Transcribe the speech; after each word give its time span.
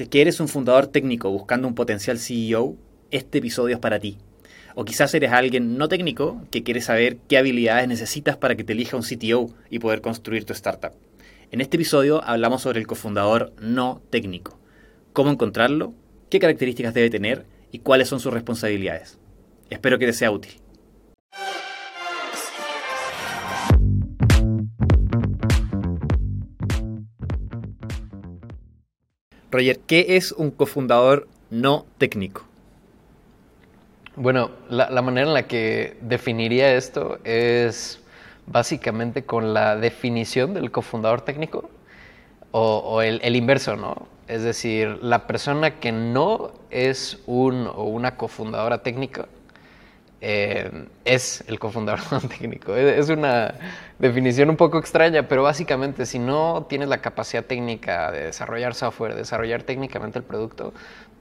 Si 0.00 0.04
es 0.04 0.08
que 0.08 0.22
eres 0.22 0.40
un 0.40 0.48
fundador 0.48 0.86
técnico 0.86 1.30
buscando 1.30 1.68
un 1.68 1.74
potencial 1.74 2.18
CEO, 2.18 2.74
este 3.10 3.36
episodio 3.36 3.74
es 3.74 3.80
para 3.82 4.00
ti. 4.00 4.16
O 4.74 4.86
quizás 4.86 5.12
eres 5.12 5.30
alguien 5.30 5.76
no 5.76 5.88
técnico 5.88 6.40
que 6.50 6.62
quiere 6.62 6.80
saber 6.80 7.18
qué 7.28 7.36
habilidades 7.36 7.86
necesitas 7.86 8.38
para 8.38 8.54
que 8.54 8.64
te 8.64 8.72
elija 8.72 8.96
un 8.96 9.02
CTO 9.02 9.50
y 9.68 9.78
poder 9.78 10.00
construir 10.00 10.46
tu 10.46 10.54
startup. 10.54 10.92
En 11.50 11.60
este 11.60 11.76
episodio 11.76 12.24
hablamos 12.24 12.62
sobre 12.62 12.80
el 12.80 12.86
cofundador 12.86 13.52
no 13.60 14.00
técnico, 14.08 14.58
cómo 15.12 15.32
encontrarlo, 15.32 15.92
qué 16.30 16.38
características 16.38 16.94
debe 16.94 17.10
tener 17.10 17.44
y 17.70 17.80
cuáles 17.80 18.08
son 18.08 18.20
sus 18.20 18.32
responsabilidades. 18.32 19.18
Espero 19.68 19.98
que 19.98 20.06
te 20.06 20.14
sea 20.14 20.30
útil. 20.30 20.52
Roger, 29.50 29.80
¿qué 29.80 30.16
es 30.16 30.32
un 30.32 30.50
cofundador 30.50 31.26
no 31.50 31.86
técnico? 31.98 32.44
Bueno, 34.14 34.50
la, 34.68 35.02
manera 35.02 35.26
en 35.26 35.34
la 35.34 35.46
que 35.48 35.96
definiría 36.02 36.74
esto 36.74 37.18
es 37.24 38.00
básicamente 38.46 39.24
con 39.24 39.54
la 39.54 39.76
definición 39.76 40.54
del 40.54 40.70
cofundador 40.70 41.22
técnico 41.22 41.70
o, 42.52 43.02
el, 43.02 43.34
inverso, 43.34 43.76
¿no? 43.76 44.06
Es 44.28 44.42
decir, 44.42 44.98
la 45.02 45.26
persona 45.26 45.80
que 45.80 45.90
no 45.90 46.52
es 46.70 47.18
un 47.26 47.66
o 47.66 47.84
una 47.84 48.16
cofundadora 48.16 48.82
técnica 48.82 49.26
eh, 50.20 50.86
es 51.04 51.42
el 51.46 51.58
cofundador 51.58 52.00
técnico. 52.38 52.74
Es 52.76 53.08
una 53.08 53.54
definición 53.98 54.50
un 54.50 54.56
poco 54.56 54.78
extraña, 54.78 55.28
pero 55.28 55.42
básicamente 55.42 56.04
si 56.06 56.18
no 56.18 56.66
tienes 56.68 56.88
la 56.88 56.98
capacidad 56.98 57.44
técnica 57.44 58.10
de 58.10 58.26
desarrollar 58.26 58.74
software, 58.74 59.14
desarrollar 59.14 59.62
técnicamente 59.62 60.18
el 60.18 60.24
producto, 60.24 60.74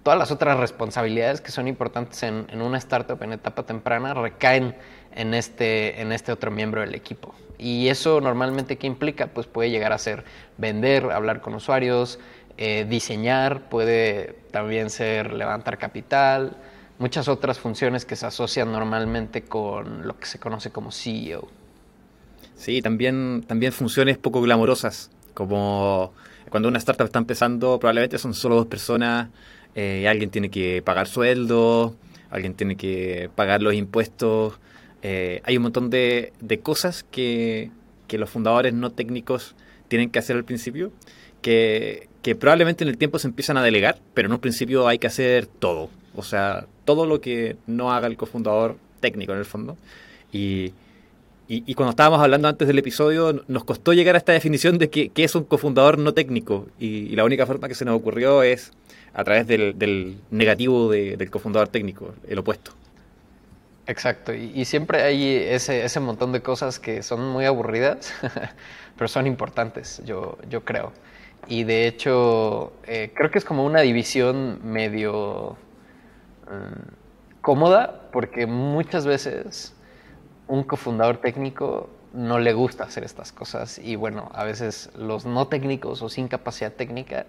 todas 0.04 0.20
las 0.20 0.32
otras 0.32 0.58
responsabilidades 0.60 1.42
que 1.42 1.52
son 1.52 1.68
importantes 1.68 2.24
en, 2.24 2.62
una 2.62 2.78
startup 2.78 3.22
en 3.24 3.34
etapa 3.34 3.64
temprana 3.64 4.14
recaen 4.14 4.76
en 5.16 5.34
este, 5.34 6.02
en 6.02 6.12
este 6.12 6.32
otro 6.32 6.52
miembro 6.52 6.82
del 6.82 6.96
equipo. 6.96 7.34
Y 7.58 7.90
eso 7.90 8.22
normalmente, 8.22 8.78
¿qué 8.78 8.88
implica? 8.88 9.28
Pues 9.28 9.48
puede 9.48 9.70
llegar 9.70 9.92
a 9.92 9.98
ser 9.98 10.24
vender, 10.58 11.12
hablar 11.12 11.42
con 11.42 11.54
usuarios, 11.54 12.20
eh, 12.58 12.86
diseñar, 12.88 13.70
puede 13.70 14.36
también 14.52 14.90
ser 14.90 15.34
levantar 15.34 15.78
capital, 15.78 16.58
muchas 17.00 17.28
otras 17.28 17.60
funciones 17.60 18.06
que 18.06 18.16
se 18.16 18.26
asocian 18.26 18.72
normalmente 18.72 19.44
con 19.44 20.06
lo 20.06 20.20
que 20.20 20.26
se 20.26 20.38
conoce 20.38 20.70
como 20.70 20.92
CEO. 20.92 21.48
Sí, 22.56 22.82
también, 22.82 23.44
también 23.48 23.72
funciones 23.72 24.18
poco 24.18 24.42
glamorosas, 24.42 25.10
como 25.34 26.14
cuando 26.50 26.68
una 26.68 26.78
startup 26.78 27.06
está 27.06 27.20
empezando, 27.20 27.80
probablemente 27.80 28.18
son 28.18 28.34
solo 28.34 28.56
dos 28.56 28.68
personas, 28.68 29.30
eh, 29.76 30.08
alguien 30.08 30.30
tiene 30.30 30.50
que 30.50 30.82
pagar 30.82 31.08
sueldo, 31.08 31.96
alguien 32.30 32.54
tiene 32.54 32.76
que 32.76 33.30
pagar 33.34 33.62
los 33.62 33.74
impuestos, 33.74 34.60
eh, 35.02 35.42
hay 35.46 35.56
un 35.56 35.64
montón 35.64 35.90
de, 35.90 36.34
de 36.42 36.60
cosas 36.60 37.06
que, 37.10 37.72
que, 38.08 38.18
los 38.18 38.30
fundadores 38.30 38.74
no 38.74 38.92
técnicos 38.92 39.56
tienen 39.88 40.10
que 40.10 40.20
hacer 40.20 40.36
al 40.36 40.44
principio, 40.44 40.92
que, 41.42 42.10
que 42.22 42.36
probablemente 42.36 42.84
en 42.84 42.90
el 42.90 42.98
tiempo 42.98 43.20
se 43.20 43.28
empiezan 43.28 43.56
a 43.56 43.64
delegar, 43.64 44.00
pero 44.14 44.28
en 44.28 44.34
un 44.34 44.40
principio 44.40 44.88
hay 44.90 45.00
que 45.00 45.08
hacer 45.08 45.46
todo. 45.46 45.90
O 46.16 46.24
sea, 46.24 46.68
todo 46.90 47.06
lo 47.06 47.22
que 47.22 47.56
no 47.68 47.92
haga 47.92 48.08
el 48.08 48.18
cofundador 48.18 48.76
técnico 49.00 49.32
en 49.32 49.38
el 49.38 49.46
fondo. 49.46 49.78
Y, 50.32 50.74
y, 51.48 51.76
cuando 51.76 51.92
estábamos 51.92 52.20
hablando 52.20 52.48
antes 52.48 52.68
del 52.68 52.80
episodio, 52.80 53.44
nos 53.48 53.64
costó 53.64 53.94
llegar 53.94 54.16
a 54.16 54.18
esta 54.18 54.32
definición 54.32 54.80
de 54.80 54.90
qué, 54.90 55.12
es 55.16 55.36
un 55.36 55.44
cofundador 55.44 56.00
no 56.00 56.16
técnico. 56.16 56.66
Y, 56.80 57.16
la 57.16 57.26
única 57.26 57.46
forma 57.46 57.68
que 57.68 57.76
se 57.76 57.86
nos 57.86 57.96
ocurrió 57.96 58.42
es 58.42 58.72
a 59.14 59.24
través 59.24 59.46
del, 59.46 60.18
negativo 60.32 60.90
del 60.90 61.30
cofundador 61.30 61.68
técnico, 61.68 62.16
el 62.28 62.40
opuesto. 62.40 62.72
Exacto, 63.86 64.34
y, 64.34 64.66
siempre 64.66 65.04
hay 65.04 65.36
ese, 65.36 65.86
ese, 65.86 66.00
montón 66.00 66.32
de 66.32 66.42
cosas 66.42 66.80
que 66.80 67.04
son 67.04 67.24
muy 67.24 67.46
aburridas, 67.46 68.16
pero 68.98 69.08
son 69.08 69.28
importantes, 69.28 70.02
yo, 70.08 70.40
yo 70.50 70.66
creo. 70.66 70.92
Y 71.48 71.66
de 71.66 71.86
hecho, 71.86 72.74
eh, 72.88 73.12
creo 73.14 73.30
que 73.30 73.38
es 73.38 73.46
como 73.46 73.64
una 73.64 73.82
división 73.82 74.60
medio 74.64 75.56
cómoda 77.42 78.10
porque 78.12 78.46
muchas 78.46 79.06
veces 79.06 79.74
un 80.48 80.64
cofundador 80.64 81.18
técnico 81.18 81.90
no 82.14 82.40
le 82.40 82.54
gusta 82.54 82.84
hacer 82.86 83.04
estas 83.04 83.32
cosas 83.32 83.78
y 83.80 83.96
bueno, 83.96 84.32
a 84.34 84.44
veces 84.44 84.90
los 84.98 85.26
no 85.26 85.48
técnicos 85.48 86.02
o 86.02 86.10
sin 86.10 86.28
capacidad 86.28 86.72
técnica 86.72 87.26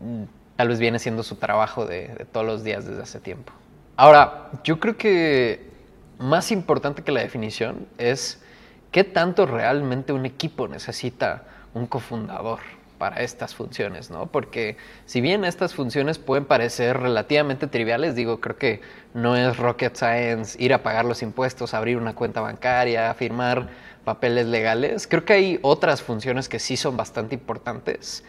mm, 0.00 0.24
tal 0.56 0.68
vez 0.68 0.78
viene 0.78 0.98
siendo 0.98 1.22
su 1.22 1.36
trabajo 1.36 1.86
de, 1.86 2.26
todos 2.32 2.46
los 2.46 2.64
días 2.64 2.86
desde 2.86 3.02
hace 3.02 3.20
tiempo. 3.20 3.52
Ahora, 3.96 4.50
yo 4.64 4.80
creo 4.80 4.96
que 4.96 5.70
más 6.18 6.52
importante 6.52 7.02
que 7.02 7.12
la 7.12 7.20
definición 7.20 7.86
es 7.98 8.42
qué 8.90 9.04
tanto 9.04 9.46
realmente 9.46 10.12
un 10.12 10.26
equipo 10.26 10.68
necesita 10.68 11.44
un 11.74 11.86
cofundador 11.86 12.60
para 12.98 13.22
estas 13.22 13.54
funciones, 13.54 14.10
¿no? 14.10 14.26
Porque 14.26 14.76
si 15.06 15.20
bien 15.20 15.44
estas 15.44 15.74
funciones 15.74 16.18
pueden 16.18 16.44
parecer 16.44 16.98
relativamente 16.98 17.66
triviales, 17.66 18.14
digo, 18.14 18.40
creo 18.40 18.56
que 18.56 18.80
no 19.14 19.36
es 19.36 19.56
rocket 19.56 19.96
science 19.96 20.62
ir 20.62 20.72
a 20.72 20.82
pagar 20.82 21.04
los 21.04 21.22
impuestos, 21.22 21.74
abrir 21.74 21.96
una 21.96 22.14
cuenta 22.14 22.40
bancaria, 22.40 23.12
firmar 23.14 23.68
papeles 24.04 24.46
legales, 24.46 25.06
creo 25.06 25.24
que 25.24 25.32
hay 25.32 25.58
otras 25.62 26.02
funciones 26.02 26.48
que 26.48 26.58
sí 26.58 26.76
son 26.76 26.96
bastante 26.96 27.34
importantes 27.34 28.24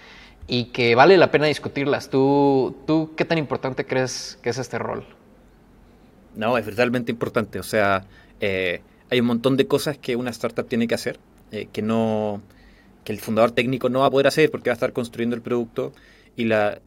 y 0.48 0.66
que 0.66 0.96
vale 0.96 1.18
la 1.18 1.32
pena 1.32 1.48
discutirlas. 1.48 2.10
¿Tú, 2.10 2.76
tú 2.86 3.14
qué 3.16 3.26
tan 3.26 3.38
importante 3.38 3.86
crees 3.86 4.40
que 4.42 4.50
es 4.50 4.58
este 4.58 4.80
rol? 4.80 5.06
No, 6.36 6.58
es 6.58 6.76
realmente 6.76 7.12
importante. 7.12 7.60
O 7.60 7.64
sea, 7.64 8.06
eh, 8.40 8.82
hay 9.10 9.20
un 9.20 9.26
montón 9.26 9.58
de 9.58 9.68
cosas 9.68 9.98
que 9.98 10.16
una 10.16 10.30
startup 10.30 10.68
tiene 10.68 10.88
que 10.88 10.96
hacer 10.96 11.20
eh, 11.52 11.68
que 11.72 11.82
no 11.82 12.42
que 13.06 13.14
el 13.14 13.20
fundador 13.20 13.52
técnico 13.52 13.88
no 13.88 14.02
va 14.02 14.08
a 14.08 14.12
poder 14.12 14.28
hacer 14.28 14.52
porque 14.52 14.70
va 14.70 14.74
a 14.74 14.76
estar 14.76 14.92
construyendo 14.92 15.36
el 15.36 15.42
producto. 15.42 15.94
Y 16.36 16.46
las 16.46 16.80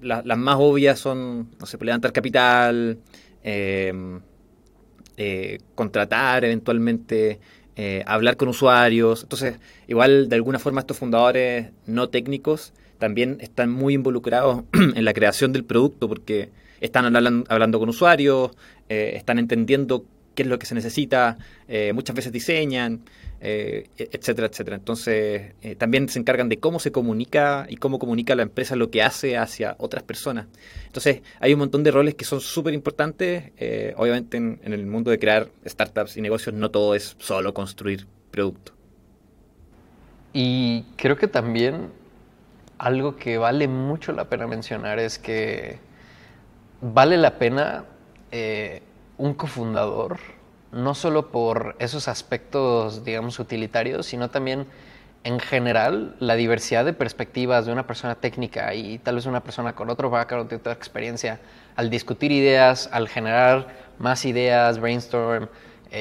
más 0.00 0.56
obvias 0.58 0.98
son, 0.98 1.50
no 1.60 1.66
sé, 1.66 1.76
levantar 1.78 2.12
capital, 2.12 2.98
em, 3.42 4.20
eh, 5.18 5.58
contratar 5.74 6.44
eventualmente, 6.44 7.40
eh, 7.76 8.02
hablar 8.06 8.36
con 8.36 8.48
usuarios. 8.48 9.24
Entonces, 9.24 9.58
igual 9.88 10.28
de 10.28 10.36
alguna 10.36 10.58
forma 10.58 10.80
estos 10.80 10.96
fundadores 10.96 11.72
no 11.86 12.08
técnicos 12.08 12.72
también 12.98 13.38
están 13.40 13.70
muy 13.70 13.94
involucrados 13.94 14.62
en 14.72 15.04
la 15.04 15.12
creación 15.12 15.52
del 15.52 15.64
producto 15.64 16.08
porque 16.08 16.50
están 16.80 17.04
hablando, 17.04 17.78
con 17.78 17.88
usuarios, 17.88 18.52
eh, 18.88 19.12
están 19.16 19.38
entendiendo 19.38 20.04
qué 20.34 20.42
es 20.42 20.48
lo 20.48 20.58
que 20.58 20.66
se 20.66 20.74
necesita, 20.74 21.38
muchas 21.92 22.16
veces 22.16 22.32
diseñan. 22.32 23.02
Eh, 23.46 23.90
etcétera, 23.98 24.46
etcétera. 24.46 24.76
Entonces, 24.76 25.52
eh, 25.60 25.74
también 25.74 26.08
se 26.08 26.18
encargan 26.18 26.48
de 26.48 26.60
cómo 26.60 26.80
se 26.80 26.92
comunica 26.92 27.66
y 27.68 27.76
cómo 27.76 27.98
comunica 27.98 28.34
la 28.34 28.42
empresa 28.42 28.74
lo 28.74 28.90
que 28.90 29.02
hace 29.02 29.36
hacia 29.36 29.76
otras 29.78 30.02
personas. 30.02 30.46
Entonces, 30.86 31.20
hay 31.40 31.52
un 31.52 31.58
montón 31.58 31.84
de 31.84 31.90
roles 31.90 32.14
que 32.14 32.24
son 32.24 32.40
súper 32.40 32.72
importantes. 32.72 33.52
Eh, 33.58 33.92
obviamente, 33.98 34.38
en, 34.38 34.60
el 34.64 34.86
mundo 34.86 35.10
de 35.10 35.18
crear 35.18 35.48
startups 35.66 36.16
y 36.16 36.22
negocios, 36.22 36.54
no 36.54 36.70
todo 36.70 36.94
es 36.94 37.16
solo 37.18 37.52
construir 37.52 38.06
producto. 38.30 38.72
Y 40.32 40.84
creo 40.96 41.18
que 41.18 41.28
también 41.28 41.90
algo 42.78 43.16
que 43.16 43.36
vale 43.36 43.68
mucho 43.68 44.12
la 44.12 44.30
pena 44.30 44.46
mencionar 44.46 44.98
es 44.98 45.18
que 45.18 45.80
vale 46.80 47.18
la 47.18 47.38
pena 47.38 47.84
un 49.18 49.34
cofundador 49.34 50.18
no 50.74 50.94
solo 50.94 51.30
por 51.30 51.76
esos 51.78 52.08
aspectos, 52.08 53.04
digamos, 53.04 53.38
utilitarios, 53.38 54.06
sino 54.06 54.28
también 54.28 54.66
en 55.22 55.38
general 55.38 56.16
la 56.18 56.34
diversidad 56.34 56.84
de 56.84 56.92
perspectivas 56.92 57.64
de 57.64 57.72
una 57.72 57.86
persona 57.86 58.16
técnica 58.16 58.74
y 58.74 58.98
tal 58.98 59.14
vez 59.14 59.26
una 59.26 59.42
persona 59.42 59.74
con 59.74 59.88
otro 59.88 60.10
background, 60.10 60.52
otra 60.52 60.72
experiencia, 60.72 61.40
al 61.76 61.90
discutir 61.90 62.32
ideas, 62.32 62.90
al 62.92 63.08
generar 63.08 63.68
más 63.98 64.24
ideas, 64.24 64.80
brainstorm, 64.80 65.48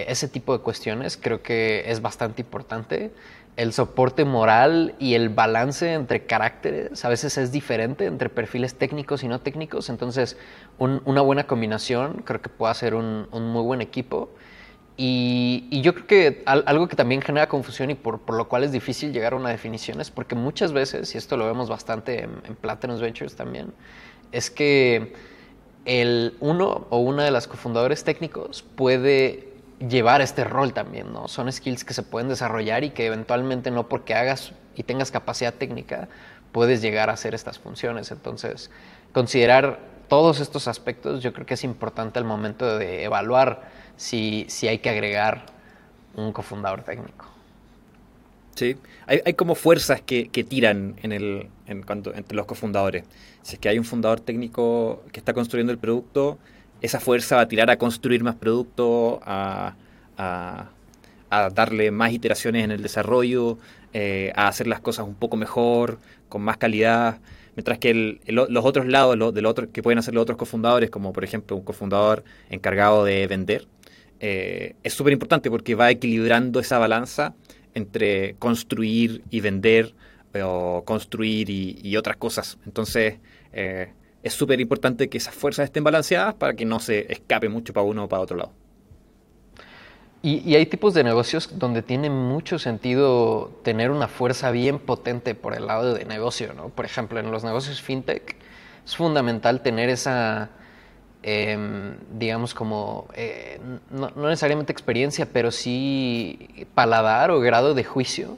ese 0.08 0.28
tipo 0.28 0.58
de 0.58 0.64
cuestiones, 0.64 1.18
creo 1.18 1.42
que 1.42 1.84
es 1.88 2.02
bastante 2.02 2.42
importante. 2.42 3.12
El 3.56 3.72
soporte 3.72 4.26
moral 4.26 4.96
y 4.98 5.14
el 5.14 5.30
balance 5.30 5.94
entre 5.94 6.26
caracteres 6.26 7.06
a 7.06 7.10
veces 7.10 7.38
es 7.38 7.52
diferente 7.52 8.06
entre 8.06 8.30
perfiles 8.30 8.76
técnicos 8.76 9.24
y 9.24 9.28
no 9.28 9.42
técnicos, 9.42 9.90
entonces 9.90 10.38
una 10.80 11.22
buena 11.22 11.46
combinación 11.46 12.24
creo 12.26 12.42
que 12.42 12.50
puede 12.50 12.72
hacer 12.72 12.96
un 12.96 13.28
muy 13.32 13.62
buen 13.62 13.82
equipo. 13.82 14.30
Y, 14.96 15.82
yo 15.82 15.94
creo 15.96 16.08
que 16.08 16.44
algo 16.46 16.88
que 16.88 16.96
también 16.96 17.22
genera 17.22 17.48
confusión 17.50 17.90
y 17.90 17.96
por, 17.96 18.22
lo 18.32 18.48
cual 18.48 18.64
es 18.64 18.72
difícil 18.72 19.12
llegar 19.12 19.34
a 19.34 19.36
una 19.38 19.50
definición 19.50 20.00
es 20.02 20.12
porque 20.12 20.36
muchas 20.36 20.72
veces, 20.72 21.14
y 21.16 21.18
esto 21.18 21.36
lo 21.36 21.48
vemos 21.48 21.68
bastante 21.68 22.24
en, 22.24 22.32
en 22.48 22.56
Platinum 22.56 23.00
Ventures 23.00 23.36
también, 23.36 23.74
es 24.32 24.52
que 24.52 25.14
el 25.86 26.36
uno 26.40 26.88
o 26.90 27.00
una 27.00 27.24
de 27.24 27.32
las 27.32 27.48
cofundadores 27.48 28.04
técnicos 28.04 28.62
puede 28.62 29.53
llevar 29.88 30.22
este 30.22 30.44
rol 30.44 30.74
también, 30.74 31.12
¿no? 31.12 31.28
Son 31.28 31.52
skills 31.52 31.84
que 31.84 31.94
se 31.94 32.04
pueden 32.04 32.30
desarrollar 32.30 32.84
y 32.84 32.92
que 32.92 33.06
eventualmente 33.06 33.72
no 33.72 33.90
porque 33.90 34.14
hagas 34.14 34.54
y 34.76 34.84
tengas 34.84 35.12
capacidad 35.12 35.54
técnica 35.54 36.08
puedes 36.52 36.82
llegar 36.82 37.10
a 37.10 37.14
hacer 37.14 37.34
estas 37.34 37.60
funciones. 37.60 38.12
Entonces, 38.12 38.70
considerar 39.12 39.80
todos 40.08 40.40
estos 40.40 40.68
aspectos 40.68 41.24
yo 41.24 41.34
creo 41.34 41.46
que 41.46 41.56
es 41.56 41.64
importante 41.64 42.20
al 42.20 42.26
momento 42.26 42.78
de 42.78 43.04
evaluar 43.04 43.70
si, 43.98 44.46
si 44.48 44.68
hay 44.68 44.80
que 44.80 44.90
agregar 44.90 45.46
un 46.16 46.32
cofundador 46.32 46.84
técnico. 46.84 47.26
Sí, 48.56 48.78
hay, 49.08 49.22
hay 49.26 49.34
como 49.34 49.56
fuerzas 49.56 50.02
que, 50.02 50.30
que 50.30 50.44
tiran 50.44 50.96
en 51.02 51.12
el, 51.12 51.50
en 51.66 51.82
cuanto, 51.82 52.14
entre 52.14 52.36
los 52.36 52.46
cofundadores. 52.46 53.04
Si 53.42 53.56
es 53.56 53.60
que 53.60 53.68
hay 53.68 53.80
un 53.80 53.86
fundador 53.86 54.20
técnico 54.20 55.04
que 55.12 55.20
está 55.20 55.34
construyendo 55.34 55.74
el 55.74 55.80
producto, 55.80 56.38
esa 56.84 57.00
fuerza 57.00 57.38
va 57.38 57.44
a 57.44 57.48
tirar 57.48 57.72
a 57.72 57.78
construir 57.78 58.24
más 58.24 58.36
producto, 58.36 59.22
a, 59.26 59.76
a, 60.18 60.70
darle 61.56 61.90
más 61.92 62.12
iteraciones 62.12 62.64
en 62.66 62.72
el 62.72 62.84
desarrollo, 62.84 63.58
eh, 63.94 64.32
a 64.36 64.50
hacer 64.50 64.68
las 64.68 64.82
cosas 64.82 65.08
un 65.08 65.16
poco 65.16 65.38
mejor, 65.38 65.98
con 66.28 66.42
más 66.44 66.58
calidad. 66.58 67.22
Mientras 67.56 67.80
que 67.80 68.20
los 68.28 68.66
otros 68.66 68.86
lados, 68.86 69.18
lo, 69.18 69.32
del 69.32 69.46
otro, 69.46 69.72
que 69.72 69.82
pueden 69.82 69.98
hacer 69.98 70.14
los 70.14 70.24
otros 70.24 70.38
cofundadores, 70.38 70.90
como 70.90 71.14
por 71.14 71.24
ejemplo 71.24 71.56
un 71.56 71.64
cofundador 71.64 72.24
encargado 72.50 73.06
de 73.06 73.28
vender, 73.28 73.66
eh, 74.20 74.76
es 74.84 74.94
súper 74.94 75.14
importante 75.14 75.50
porque 75.50 75.76
va 75.76 75.90
equilibrando 75.90 76.60
esa 76.60 76.80
balanza 76.80 77.34
entre 77.74 78.36
construir 78.36 79.24
y 79.30 79.40
vender 79.40 79.96
o 80.44 80.84
construir 80.86 81.50
y, 81.50 81.96
otras 81.96 82.18
cosas. 82.18 82.58
Entonces, 82.66 83.20
eh, 83.54 83.94
es 84.24 84.34
súper 84.34 84.60
importante 84.62 85.10
que 85.10 85.18
esas 85.18 85.36
fuerzas 85.36 85.66
estén 85.66 85.84
balanceadas 85.84 86.34
para 86.34 86.54
que 86.54 86.66
no 86.66 86.80
se 86.80 87.12
escape 87.12 87.50
mucho 87.50 87.74
para 87.74 87.86
uno 87.86 88.06
o 88.06 88.10
para 88.10 88.22
otro 88.22 88.38
lado. 88.38 88.54
Y, 90.26 90.56
hay 90.56 90.66
tipos 90.66 90.94
de 90.94 91.04
negocios 91.04 91.50
donde 91.60 91.82
tiene 91.82 92.10
mucho 92.10 92.58
sentido 92.58 93.52
tener 93.62 93.92
una 93.92 94.08
fuerza 94.08 94.52
bien 94.52 94.80
potente 94.80 95.36
por 95.36 95.54
el 95.54 95.68
lado 95.68 95.94
de 95.94 96.06
negocio, 96.06 96.54
¿no? 96.54 96.70
Por 96.70 96.86
ejemplo, 96.86 97.20
en 97.20 97.30
los 97.30 97.44
negocios 97.44 97.82
fintech 97.82 98.38
es 98.86 98.96
fundamental 98.96 99.62
tener 99.62 99.90
esa, 99.90 100.50
em, 101.24 101.98
digamos, 102.18 102.54
como, 102.54 103.10
eh, 103.16 103.60
no, 103.92 104.12
necesariamente 104.16 104.72
experiencia, 104.72 105.28
pero 105.32 105.52
sí 105.52 106.66
paladar 106.74 107.30
o 107.30 107.42
grado 107.42 107.74
de 107.74 107.84
juicio 107.84 108.38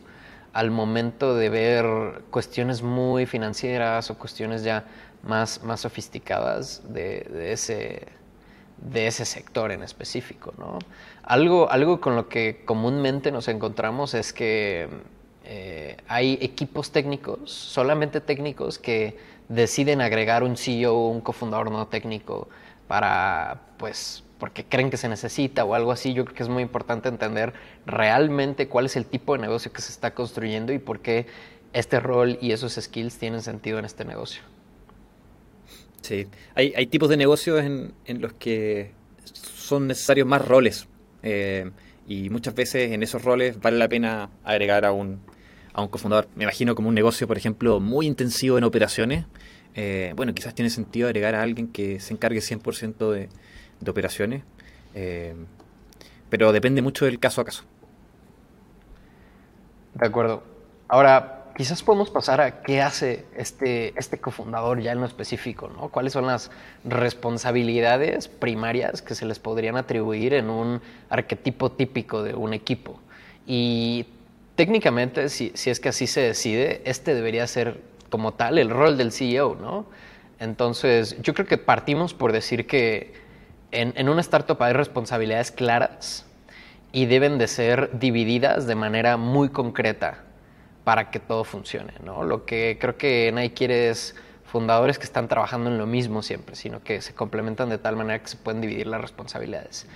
al 0.53 0.71
momento 0.71 1.35
de 1.35 1.49
ver 1.49 1.85
cuestiones 2.31 2.81
muy 2.81 3.27
financieras 3.27 4.09
o 4.09 4.17
cuestiones 4.17 4.63
ya 4.63 4.85
más, 5.25 5.63
más 5.63 5.81
sofisticadas 5.81 6.81
de, 6.93 7.51
ese, 7.51 8.07
de 8.77 9.07
ese 9.07 9.25
sector 9.25 9.71
en 9.71 9.83
específico. 9.83 10.53
¿no? 10.57 10.79
Algo, 11.23 11.69
algo 11.71 11.99
con 11.99 12.15
lo 12.15 12.29
que 12.29 12.63
comúnmente 12.65 13.31
nos 13.31 13.47
encontramos 13.47 14.13
es 14.13 14.31
que 14.31 14.87
eh, 15.43 15.97
hay 16.07 16.37
equipos 16.41 16.91
técnicos, 16.91 17.51
solamente 17.51 18.21
técnicos, 18.21 18.79
que 18.79 19.17
deciden 19.49 20.01
agregar 20.01 20.43
un 20.43 20.57
CEO 20.57 20.95
o 20.95 21.09
un 21.09 21.21
cofundador 21.21 21.71
no 21.71 21.87
técnico 21.87 22.47
para, 22.87 23.61
pues, 23.77 24.23
porque 24.39 24.65
creen 24.65 24.89
que 24.89 24.97
se 24.97 25.07
necesita 25.07 25.63
o 25.65 25.75
algo 25.75 25.91
así. 25.91 26.13
Yo 26.13 26.25
creo 26.25 26.35
que 26.35 26.43
es 26.43 26.49
muy 26.49 26.63
importante 26.63 27.09
entender 27.09 27.53
realmente 27.85 28.67
cuál 28.67 28.85
es 28.85 28.95
el 28.95 29.05
tipo 29.05 29.33
de 29.33 29.39
negocio 29.39 29.71
que 29.71 29.81
se 29.81 29.91
está 29.91 30.13
construyendo 30.13 30.73
y 30.73 30.79
por 30.79 30.99
qué 30.99 31.27
este 31.73 31.99
rol 31.99 32.37
y 32.41 32.51
esos 32.51 32.73
skills 32.73 33.17
tienen 33.17 33.41
sentido 33.41 33.79
en 33.79 33.85
este 33.85 34.05
negocio. 34.05 34.41
Sí, 36.05 36.27
hay, 36.53 36.71
hay 36.75 36.85
tipos 36.85 37.09
de 37.09 37.17
negocios 37.17 37.63
en, 37.63 37.91
en, 38.05 38.21
los 38.21 38.33
que 38.33 38.91
son 39.23 39.87
necesarios 39.87 40.27
más 40.27 40.47
roles 40.47 40.87
eh, 41.23 41.71
y 42.07 42.29
muchas 42.29 42.53
veces 42.53 42.91
en 42.91 43.01
esos 43.01 43.23
roles 43.23 43.59
vale 43.59 43.79
la 43.79 43.89
pena 43.89 44.29
agregar 44.43 44.85
a 44.85 44.91
un, 44.91 45.19
a 45.73 45.81
un 45.81 45.87
cofundador. 45.87 46.27
Me 46.35 46.43
imagino 46.43 46.75
como 46.75 46.89
un 46.89 46.93
negocio, 46.93 47.27
por 47.27 47.39
ejemplo, 47.39 47.79
muy 47.79 48.05
intensivo 48.05 48.59
en 48.59 48.65
operaciones. 48.65 49.25
Eh, 49.73 50.13
bueno, 50.15 50.35
quizás 50.35 50.53
tiene 50.53 50.69
sentido 50.69 51.07
agregar 51.07 51.33
a 51.33 51.41
alguien 51.41 51.69
que 51.69 51.99
se 51.99 52.13
encargue 52.13 52.39
100% 52.39 53.11
de, 53.11 53.29
de 53.79 53.91
operaciones, 53.91 54.43
eh, 54.93 55.33
pero 56.29 56.51
depende 56.51 56.83
mucho 56.83 57.05
del 57.05 57.17
caso 57.17 57.41
a 57.41 57.45
caso. 57.45 57.63
De 59.95 60.05
acuerdo. 60.05 60.43
Ahora, 60.87 61.44
quizás 61.55 61.81
podemos 61.83 62.09
pasar 62.09 62.41
a 62.41 62.61
qué 62.61 62.81
hace 62.81 63.25
este, 63.35 63.93
este 63.97 64.19
cofundador 64.19 64.81
ya 64.81 64.91
en 64.91 64.99
lo 64.99 65.05
específico, 65.05 65.69
¿no? 65.69 65.89
¿Cuáles 65.89 66.13
son 66.13 66.27
las 66.27 66.51
responsabilidades 66.83 68.27
primarias 68.27 69.01
que 69.01 69.15
se 69.15 69.25
les 69.25 69.39
podrían 69.39 69.77
atribuir 69.77 70.33
en 70.33 70.49
un 70.49 70.81
arquetipo 71.09 71.71
típico 71.71 72.23
de 72.23 72.35
un 72.35 72.53
equipo? 72.53 72.99
Y 73.47 74.05
técnicamente, 74.55 75.29
si, 75.29 75.51
si 75.55 75.69
es 75.69 75.79
que 75.79 75.89
así 75.89 76.07
se 76.07 76.21
decide, 76.21 76.81
este 76.83 77.15
debería 77.15 77.47
ser 77.47 77.79
como 78.09 78.33
tal 78.33 78.57
el 78.57 78.69
rol 78.69 78.97
del 78.97 79.13
CEO, 79.13 79.55
¿no? 79.55 79.85
Entonces, 80.39 81.15
yo 81.21 81.33
creo 81.33 81.47
que 81.47 81.57
partimos 81.57 82.13
por 82.13 82.33
decir 82.33 82.67
que 82.67 83.13
en, 83.71 83.93
en 83.95 84.09
una 84.09 84.19
startup 84.19 84.61
hay 84.61 84.73
responsabilidades 84.73 85.51
claras 85.51 86.25
y 86.91 87.05
deben 87.05 87.37
de 87.37 87.47
ser 87.47 87.97
divididas 87.97 88.67
de 88.67 88.75
manera 88.75 89.15
muy 89.15 89.49
concreta 89.49 90.25
para 90.85 91.11
que 91.11 91.19
todo 91.19 91.43
funcione. 91.43 91.93
¿no? 92.05 92.23
Lo 92.23 92.45
que 92.45 92.77
creo 92.79 92.95
que 92.95 93.29
nadie 93.33 93.53
quiere 93.53 93.89
es 93.89 94.15
fundadores 94.45 94.97
que 94.97 95.03
están 95.03 95.27
trabajando 95.27 95.69
en 95.69 95.77
lo 95.77 95.85
mismo 95.85 96.21
siempre, 96.21 96.55
sino 96.55 96.81
que 96.81 97.01
se 97.01 97.13
complementan 97.13 97.67
de 97.67 97.77
tal 97.77 97.97
manera 97.97 98.21
que 98.21 98.29
se 98.29 98.37
pueden 98.37 98.61
dividir 98.61 98.87
las 98.87 99.01
responsabilidades. 99.01 99.87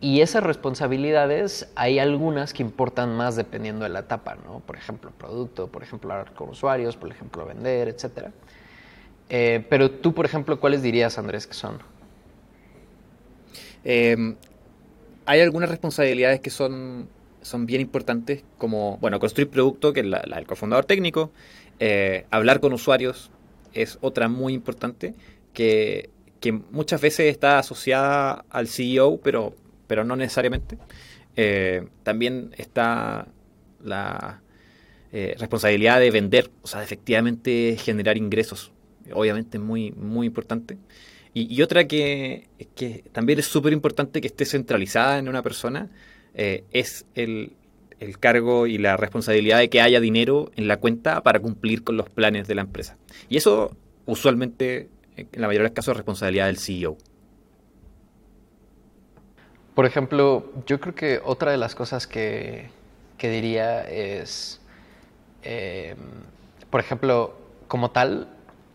Y 0.00 0.22
esas 0.22 0.42
responsabilidades 0.42 1.70
hay 1.76 1.98
algunas 1.98 2.54
que 2.54 2.62
importan 2.62 3.14
más 3.14 3.36
dependiendo 3.36 3.84
de 3.84 3.90
la 3.90 4.00
etapa, 4.00 4.36
¿no? 4.46 4.60
Por 4.60 4.76
ejemplo, 4.76 5.12
producto, 5.16 5.68
por 5.68 5.82
ejemplo, 5.82 6.10
hablar 6.10 6.32
con 6.32 6.48
usuarios, 6.48 6.96
por 6.96 7.10
ejemplo, 7.10 7.44
vender, 7.44 7.88
etc. 7.88 8.30
Eh, 9.28 9.64
pero 9.68 9.90
tú, 9.90 10.14
por 10.14 10.24
ejemplo, 10.24 10.58
¿cuáles 10.58 10.82
dirías, 10.82 11.18
Andrés, 11.18 11.46
que 11.46 11.52
son? 11.52 11.78
Eh, 13.84 14.34
hay 15.26 15.40
algunas 15.40 15.68
responsabilidades 15.68 16.40
que 16.40 16.50
son 16.50 17.08
son 17.42 17.66
bien 17.66 17.80
importantes, 17.80 18.44
como, 18.58 18.98
bueno, 18.98 19.18
construir 19.18 19.48
producto, 19.48 19.92
que 19.92 20.00
es 20.00 20.06
la, 20.06 20.20
del 20.20 20.46
cofundador 20.46 20.84
técnico, 20.84 21.32
eh, 21.78 22.26
hablar 22.30 22.60
con 22.60 22.72
usuarios 22.72 23.30
es 23.72 23.98
otra 24.00 24.28
muy 24.28 24.52
importante, 24.52 25.14
que, 25.52 26.10
muchas 26.70 27.00
veces 27.02 27.30
está 27.30 27.58
asociada 27.58 28.46
al 28.48 28.66
CEO, 28.66 29.20
pero, 29.20 29.54
pero 29.86 30.04
no 30.04 30.16
necesariamente. 30.16 30.78
Eh, 31.36 31.86
también 32.02 32.54
está 32.56 33.28
la 33.84 34.40
eh, 35.12 35.34
responsabilidad 35.38 36.00
de 36.00 36.10
vender, 36.10 36.50
o 36.62 36.66
sea, 36.66 36.82
efectivamente 36.82 37.76
generar 37.78 38.16
ingresos. 38.16 38.72
Obviamente 39.12 39.58
muy, 39.58 39.92
muy 39.92 40.26
importante. 40.26 40.78
Y, 41.34 41.62
otra 41.62 41.86
que, 41.86 42.48
que 42.74 43.04
también 43.12 43.38
es 43.38 43.46
súper 43.46 43.72
importante 43.72 44.20
que 44.20 44.26
esté 44.26 44.44
centralizada 44.44 45.18
en 45.18 45.28
una 45.28 45.42
persona 45.42 45.88
eh, 46.34 46.64
es 46.72 47.06
el, 47.14 47.52
cargo 48.18 48.66
y 48.66 48.78
la 48.78 48.96
responsabilidad 48.96 49.58
de 49.58 49.68
que 49.68 49.82
haya 49.82 50.00
dinero 50.00 50.50
en 50.56 50.68
la 50.68 50.78
cuenta 50.78 51.22
para 51.22 51.38
cumplir 51.40 51.84
con 51.84 51.98
los 51.98 52.08
planes 52.08 52.48
de 52.48 52.54
la 52.54 52.62
empresa. 52.62 52.96
Y 53.28 53.36
eso 53.36 53.76
usualmente, 54.06 54.88
en 55.16 55.28
la 55.32 55.48
mayoría 55.48 55.64
de 55.64 55.68
los 55.68 55.74
casos, 55.74 55.92
es 55.92 55.96
responsabilidad 55.98 56.46
del 56.46 56.56
CEO. 56.56 56.96
Por 59.74 59.84
ejemplo, 59.84 60.50
yo 60.66 60.80
creo 60.80 60.94
que 60.94 61.20
otra 61.24 61.50
de 61.50 61.58
las 61.58 61.74
cosas 61.74 62.06
que, 62.06 62.70
diría 63.18 63.82
es, 63.82 64.60
eh, 65.42 65.94
por 66.70 66.80
ejemplo, 66.80 67.34
como 67.68 67.90
tal, 67.90 68.28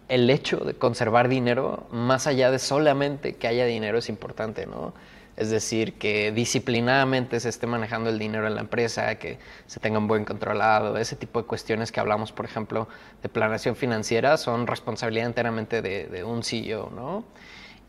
el 0.07 0.29
hecho 0.29 0.57
de 0.57 0.75
conservar 0.75 1.29
dinero, 1.29 1.87
más 1.91 2.27
allá 2.27 2.51
de 2.51 2.59
solamente 2.59 3.35
que 3.35 3.47
haya 3.47 3.65
dinero, 3.65 3.97
es 3.97 4.09
importante, 4.09 4.65
¿no? 4.67 4.93
Es 5.37 5.49
decir, 5.49 5.93
que 5.93 6.31
disciplinadamente 6.31 7.39
se 7.41 7.49
esté 7.49 7.67
manejando 7.67 8.09
el 8.09 8.17
dinero 8.17 8.47
en 8.47 8.55
la 8.55 8.61
empresa, 8.61 9.15
que 9.15 9.37
se 9.67 9.81
tenga 9.81 9.99
un 9.99 10.07
buen 10.07 10.23
controlado, 10.23 10.97
ese 10.97 11.17
tipo 11.17 11.41
de 11.41 11.47
cuestiones 11.47 11.91
que 11.91 11.99
hablamos, 11.99 12.31
por 12.31 12.45
ejemplo, 12.45 12.87
de 13.21 13.27
planeación 13.27 13.75
financiera, 13.75 14.37
son 14.37 14.65
responsabilidad 14.65 15.27
enteramente 15.27 15.81
de, 15.81 16.23
un 16.23 16.41
CEO, 16.41 16.89
¿no? 16.95 17.25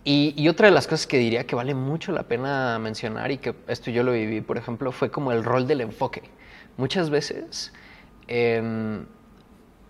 Y, 0.02 0.48
otra 0.48 0.68
de 0.68 0.72
las 0.72 0.86
cosas 0.86 1.06
que 1.06 1.18
diría 1.18 1.46
que 1.46 1.56
vale 1.56 1.74
mucho 1.74 2.12
la 2.12 2.24
pena 2.24 2.78
mencionar, 2.80 3.30
y 3.30 3.38
que 3.38 3.54
esto 3.68 3.90
yo 3.90 4.02
lo 4.02 4.12
viví, 4.12 4.40
por 4.40 4.58
ejemplo, 4.58 4.90
fue 4.90 5.10
como 5.10 5.30
el 5.32 5.44
rol 5.44 5.66
del 5.68 5.80
enfoque. 5.82 6.22
Muchas 6.76 7.10
veces 7.10 7.72
em, 8.26 9.06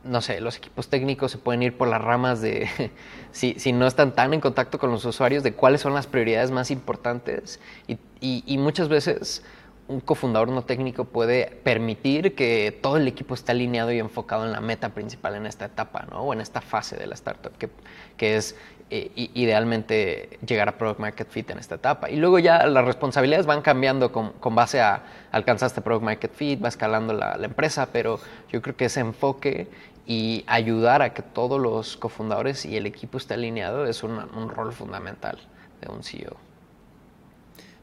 no 0.07 0.21
sé, 0.21 0.41
los 0.41 0.57
equipos 0.57 0.89
técnicos 0.89 1.33
se 1.33 1.39
pueden 1.39 1.63
ir 1.63 1.77
por 1.77 1.89
las 1.89 2.01
ramas 2.01 2.41
de, 2.41 2.69
si, 3.33 3.55
si, 3.59 3.73
no 3.73 3.87
están 3.87 4.15
tan 4.15 4.35
en 4.35 4.41
contacto 4.41 4.79
con 4.79 4.91
los 4.91 5.05
usuarios, 5.05 5.43
de 5.43 5.53
cuáles 5.53 5.81
son 5.81 5.95
las 5.95 6.07
prioridades 6.07 6.51
más 6.51 6.71
importantes. 6.71 7.61
Y, 7.87 7.99
y, 8.21 8.59
muchas 8.59 8.89
veces 8.89 9.43
un 9.89 10.01
cofundador 10.01 10.49
no 10.49 10.63
técnico 10.63 11.05
puede 11.05 11.47
permitir 11.63 12.35
que 12.35 12.77
todo 12.83 12.97
el 12.97 13.07
equipo 13.07 13.35
esté 13.35 13.53
alineado 13.53 13.93
y 13.93 13.99
enfocado 13.99 14.45
en 14.45 14.53
la 14.53 14.61
meta 14.61 14.95
principal 14.95 15.37
en 15.37 15.47
esta 15.47 15.67
etapa, 15.67 16.07
¿no? 16.11 16.23
O 16.23 16.33
en 16.33 16.41
esta 16.41 16.61
fase 16.61 16.97
de 16.97 17.07
la 17.07 17.15
startup, 17.15 17.57
que, 17.57 17.69
que 18.17 18.37
es 18.37 18.57
eh, 18.89 19.11
idealmente 19.35 20.39
llegar 20.47 20.69
a 20.69 20.79
Product 20.79 21.01
Market 21.01 21.29
Fit 21.29 21.51
en 21.51 21.59
esta 21.59 21.75
etapa. 21.75 22.09
Y 22.09 22.17
luego 22.17 22.39
ya 22.39 22.67
las 22.67 22.85
responsabilidades 22.85 23.45
van 23.45 23.63
cambiando 23.63 24.13
con, 24.13 24.33
con 24.35 24.55
base 24.55 24.81
a 24.81 25.03
alcanzaste 25.33 25.81
Product 25.81 26.05
Market 26.05 26.33
Fit, 26.33 26.63
va 26.63 26.69
escalando 26.69 27.13
la, 27.13 27.37
la, 27.37 27.47
empresa, 27.47 27.89
pero 27.93 28.21
yo 28.51 28.63
creo 28.63 28.77
que 28.77 28.85
ese 28.85 29.01
enfoque 29.01 29.69
y 30.07 30.45
ayudar 30.47 31.03
a 31.03 31.13
que 31.13 31.23
todos 31.23 31.61
los 31.61 31.97
cofundadores 31.97 32.65
y 32.65 32.77
el 32.77 32.87
equipo 32.87 33.19
esté 33.19 33.35
alineado 33.35 33.87
es 33.87 34.05
un 34.05 34.49
rol 34.51 34.73
fundamental 34.73 35.39
de 35.81 35.93
un 35.93 36.05
CEO. 36.05 36.37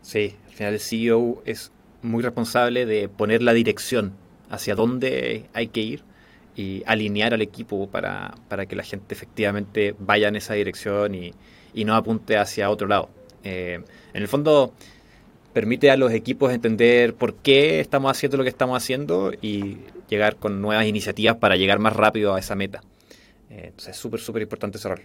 Sí, 0.02 0.38
al 0.48 0.54
final 0.54 0.74
el 0.74 0.80
CEO 0.80 1.42
es 1.46 1.72
muy 2.02 2.24
responsable 2.24 2.86
de 2.86 3.10
poner 3.10 3.42
la 3.42 3.54
dirección 3.54 4.14
hacia 4.50 4.76
dónde 4.76 5.50
hay 5.54 5.68
que 5.68 5.82
ir 5.82 6.04
y 6.56 6.84
alinear 6.86 7.34
al 7.34 7.42
equipo 7.42 7.88
para, 7.88 8.36
que 8.68 8.76
la 8.76 8.84
gente 8.84 9.14
efectivamente 9.14 9.96
vaya 10.00 10.28
en 10.28 10.36
esa 10.36 10.54
dirección 10.54 11.16
y, 11.16 11.34
no 11.86 11.96
apunte 11.96 12.38
hacia 12.38 12.70
otro 12.70 12.88
lado. 12.88 13.10
Eh, 13.44 13.80
en 14.14 14.22
el 14.22 14.28
fondo 14.28 14.74
permite 15.54 15.92
a 15.92 15.98
los 15.98 16.12
equipos 16.12 16.52
entender 16.52 17.14
por 17.14 17.36
qué 17.36 17.80
estamos 17.80 18.12
haciendo 18.12 18.38
lo 18.38 18.44
que 18.44 18.50
estamos 18.50 18.78
haciendo 18.78 19.32
y 19.42 19.78
llegar 20.10 20.36
con 20.36 20.62
nuevas 20.62 20.86
iniciativas 20.86 21.38
para 21.38 21.56
llegar 21.56 21.80
más 21.80 21.96
rápido 21.96 22.34
a 22.34 22.40
esa 22.40 22.56
meta. 22.56 22.82
Eh, 23.50 23.66
entonces 23.66 23.90
es 23.90 23.98
súper, 23.98 24.20
súper 24.20 24.42
importante 24.42 24.78
ese 24.78 24.90
rol. 24.90 25.02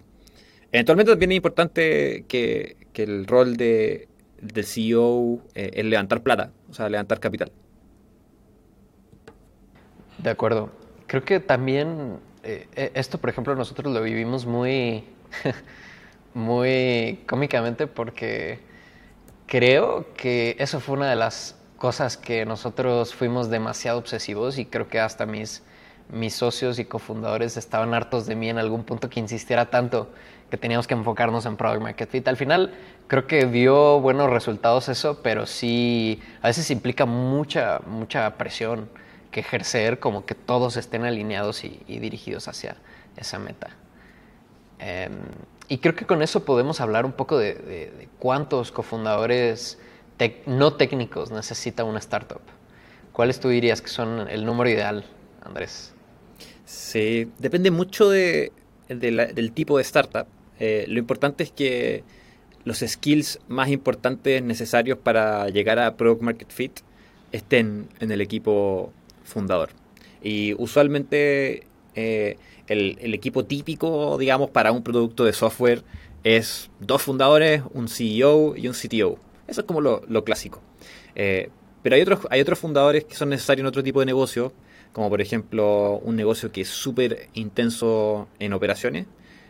Eventualmente 0.72 1.12
también 1.12 1.32
es 1.32 1.36
importante 1.36 2.24
que, 2.28 2.76
el 2.94 3.26
rol 3.26 3.56
de, 3.56 4.08
del 4.42 4.64
CEO 4.64 5.40
eh, 5.54 5.70
es 5.74 5.84
levantar 5.84 6.20
plata, 6.20 6.50
o 6.68 6.74
sea, 6.74 6.88
levantar 6.88 7.20
capital. 7.20 7.52
De 10.18 10.30
acuerdo. 10.30 10.77
Creo 11.08 11.24
que 11.24 11.40
también 11.40 12.20
eh, 12.44 12.68
e, 12.76 12.92
esto, 12.94 13.18
por 13.18 13.30
ejemplo, 13.30 13.56
nosotros 13.56 13.92
lo 13.92 14.02
vivimos 14.02 14.44
muy, 14.44 15.04
muy 16.34 17.24
cómicamente 17.26 17.86
porque 17.86 18.60
creo 19.46 20.12
que 20.14 20.54
eso 20.58 20.80
fue 20.80 20.96
una 20.96 21.08
de 21.08 21.16
las 21.16 21.56
cosas 21.78 22.18
que 22.18 22.44
nosotros 22.44 23.14
fuimos 23.14 23.48
demasiado 23.48 23.98
obsesivos 23.98 24.58
y 24.58 24.66
creo 24.66 24.88
que 24.88 25.00
hasta 25.00 25.24
mis, 25.24 25.62
mis 26.12 26.34
socios 26.34 26.78
y 26.78 26.84
cofundadores 26.84 27.56
estaban 27.56 27.94
hartos 27.94 28.26
de 28.26 28.36
mí 28.36 28.50
en 28.50 28.58
algún 28.58 28.84
punto 28.84 29.08
que 29.08 29.18
insistiera 29.18 29.70
tanto 29.70 30.10
que 30.50 30.58
teníamos 30.58 30.86
que 30.86 30.92
enfocarnos 30.92 31.46
en 31.46 31.56
Product 31.56 31.82
Market 31.82 32.10
Fit. 32.10 32.28
Al 32.28 32.36
final 32.36 32.74
creo 33.06 33.26
que 33.26 33.46
dio 33.46 33.98
buenos 34.00 34.28
resultados 34.28 34.90
eso, 34.90 35.22
pero 35.22 35.46
sí 35.46 36.20
a 36.42 36.48
veces 36.48 36.70
implica 36.70 37.06
mucha, 37.06 37.80
mucha 37.86 38.36
presión 38.36 38.90
que 39.30 39.40
ejercer 39.40 39.98
como 39.98 40.24
que 40.24 40.34
todos 40.34 40.76
estén 40.76 41.04
alineados 41.04 41.64
y, 41.64 41.80
dirigidos 41.86 42.48
hacia 42.48 42.76
esa 43.16 43.38
meta. 43.38 43.70
Em, 44.78 45.12
y 45.68 45.78
creo 45.78 45.94
que 45.94 46.06
con 46.06 46.22
eso 46.22 46.44
podemos 46.44 46.80
hablar 46.80 47.04
un 47.04 47.12
poco 47.12 47.38
de, 47.38 48.08
cuántos 48.18 48.72
cofundadores 48.72 49.78
no 50.46 50.74
técnicos 50.74 51.30
necesita 51.30 51.84
una 51.84 51.98
startup. 51.98 52.40
¿Cuáles 53.12 53.40
tú 53.40 53.48
dirías 53.48 53.82
que 53.82 53.88
son 53.88 54.28
el 54.28 54.44
número 54.44 54.70
ideal, 54.70 55.04
Andrés? 55.42 55.92
Sí, 56.64 57.30
depende 57.38 57.70
mucho 57.70 58.08
de, 58.08 58.52
del 58.88 59.52
tipo 59.52 59.76
de 59.76 59.82
startup. 59.82 60.26
Eh, 60.58 60.86
lo 60.88 60.98
importante 60.98 61.44
es 61.44 61.52
que 61.52 62.04
los 62.64 62.78
skills 62.78 63.40
más 63.48 63.68
importantes 63.68 64.42
necesarios 64.42 64.98
para 64.98 65.48
llegar 65.48 65.78
a 65.78 65.96
Product 65.96 66.22
Market 66.22 66.50
Fit 66.50 66.80
estén 67.32 67.88
en 68.00 68.10
el 68.10 68.20
equipo 68.20 68.92
fundador. 69.28 69.70
Y 70.22 70.54
usualmente 70.54 71.66
eh, 71.94 72.36
el, 72.66 73.14
equipo 73.14 73.44
típico, 73.44 74.18
digamos, 74.18 74.50
para 74.50 74.72
un 74.72 74.82
producto 74.82 75.24
de 75.24 75.32
software 75.32 75.82
es 76.24 76.70
dos 76.80 77.02
fundadores, 77.02 77.62
un 77.72 77.88
CEO 77.88 78.56
y 78.56 78.68
un 78.68 78.74
CTO. 78.74 79.18
Eso 79.46 79.60
es 79.60 79.66
como 79.66 79.80
lo, 79.80 80.24
clásico. 80.24 80.60
Eh, 81.14 81.50
pero 81.82 81.96
hay 81.96 82.02
otros, 82.02 82.20
hay 82.30 82.40
otros 82.40 82.58
fundadores 82.58 83.04
que 83.04 83.14
son 83.14 83.30
necesarios 83.30 83.62
en 83.62 83.68
otro 83.68 83.82
tipo 83.82 84.00
de 84.00 84.06
negocio, 84.06 84.52
como 84.92 85.08
por 85.08 85.20
ejemplo 85.20 85.98
un 85.98 86.16
negocio 86.16 86.50
que 86.50 86.62
es 86.62 86.68
súper 86.68 87.28
intenso 87.34 88.28
en 88.38 88.52
operaciones. 88.52 89.06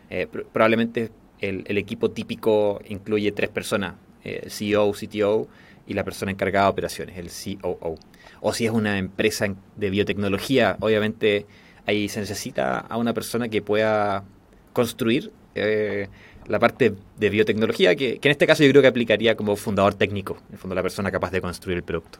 Eh, 0.09 0.27
probablemente 0.27 1.11
el, 1.39 1.77
equipo 1.77 2.11
típico 2.11 2.81
incluye 2.87 3.31
tres 3.31 3.49
personas, 3.49 3.95
el 4.23 4.49
CEO, 4.51 4.91
CTO 4.91 5.47
y 5.89 5.95
la 5.95 6.03
persona 6.03 6.31
encargada 6.31 6.67
de 6.67 6.71
operaciones, 6.71 7.17
el 7.17 7.59
COO. 7.59 7.97
O 8.41 8.53
si 8.53 8.65
es 8.65 8.71
una 8.71 8.99
empresa 8.99 9.47
de 9.75 9.89
biotecnología, 9.89 10.77
obviamente 10.79 11.47
ahí 11.87 12.07
se 12.07 12.19
necesita 12.19 12.77
a 12.77 12.95
una 12.97 13.13
persona 13.13 13.49
que 13.49 13.63
pueda 13.63 14.23
construir 14.71 15.31
eh, 15.55 16.07
la 16.45 16.59
parte 16.59 16.93
de 17.17 17.29
biotecnología, 17.31 17.95
que, 17.95 18.19
en 18.21 18.31
este 18.31 18.45
caso 18.45 18.63
yo 18.63 18.69
creo 18.69 18.83
que 18.83 18.87
aplicaría 18.87 19.35
como 19.35 19.55
fundador 19.55 19.95
técnico, 19.95 20.37
en 20.49 20.53
el 20.53 20.57
fondo 20.59 20.75
la 20.75 20.83
persona 20.83 21.11
capaz 21.11 21.31
de 21.31 21.41
construir 21.41 21.77
el 21.77 21.83
producto. 21.83 22.19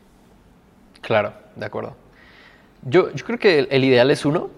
Claro, 1.02 1.34
de 1.56 1.66
acuerdo. 1.66 1.96
Yo, 2.82 3.14
yo 3.14 3.24
creo 3.24 3.38
que 3.38 3.60
el, 3.70 3.84
ideal 3.84 4.10
es 4.10 4.26
uno, 4.26 4.50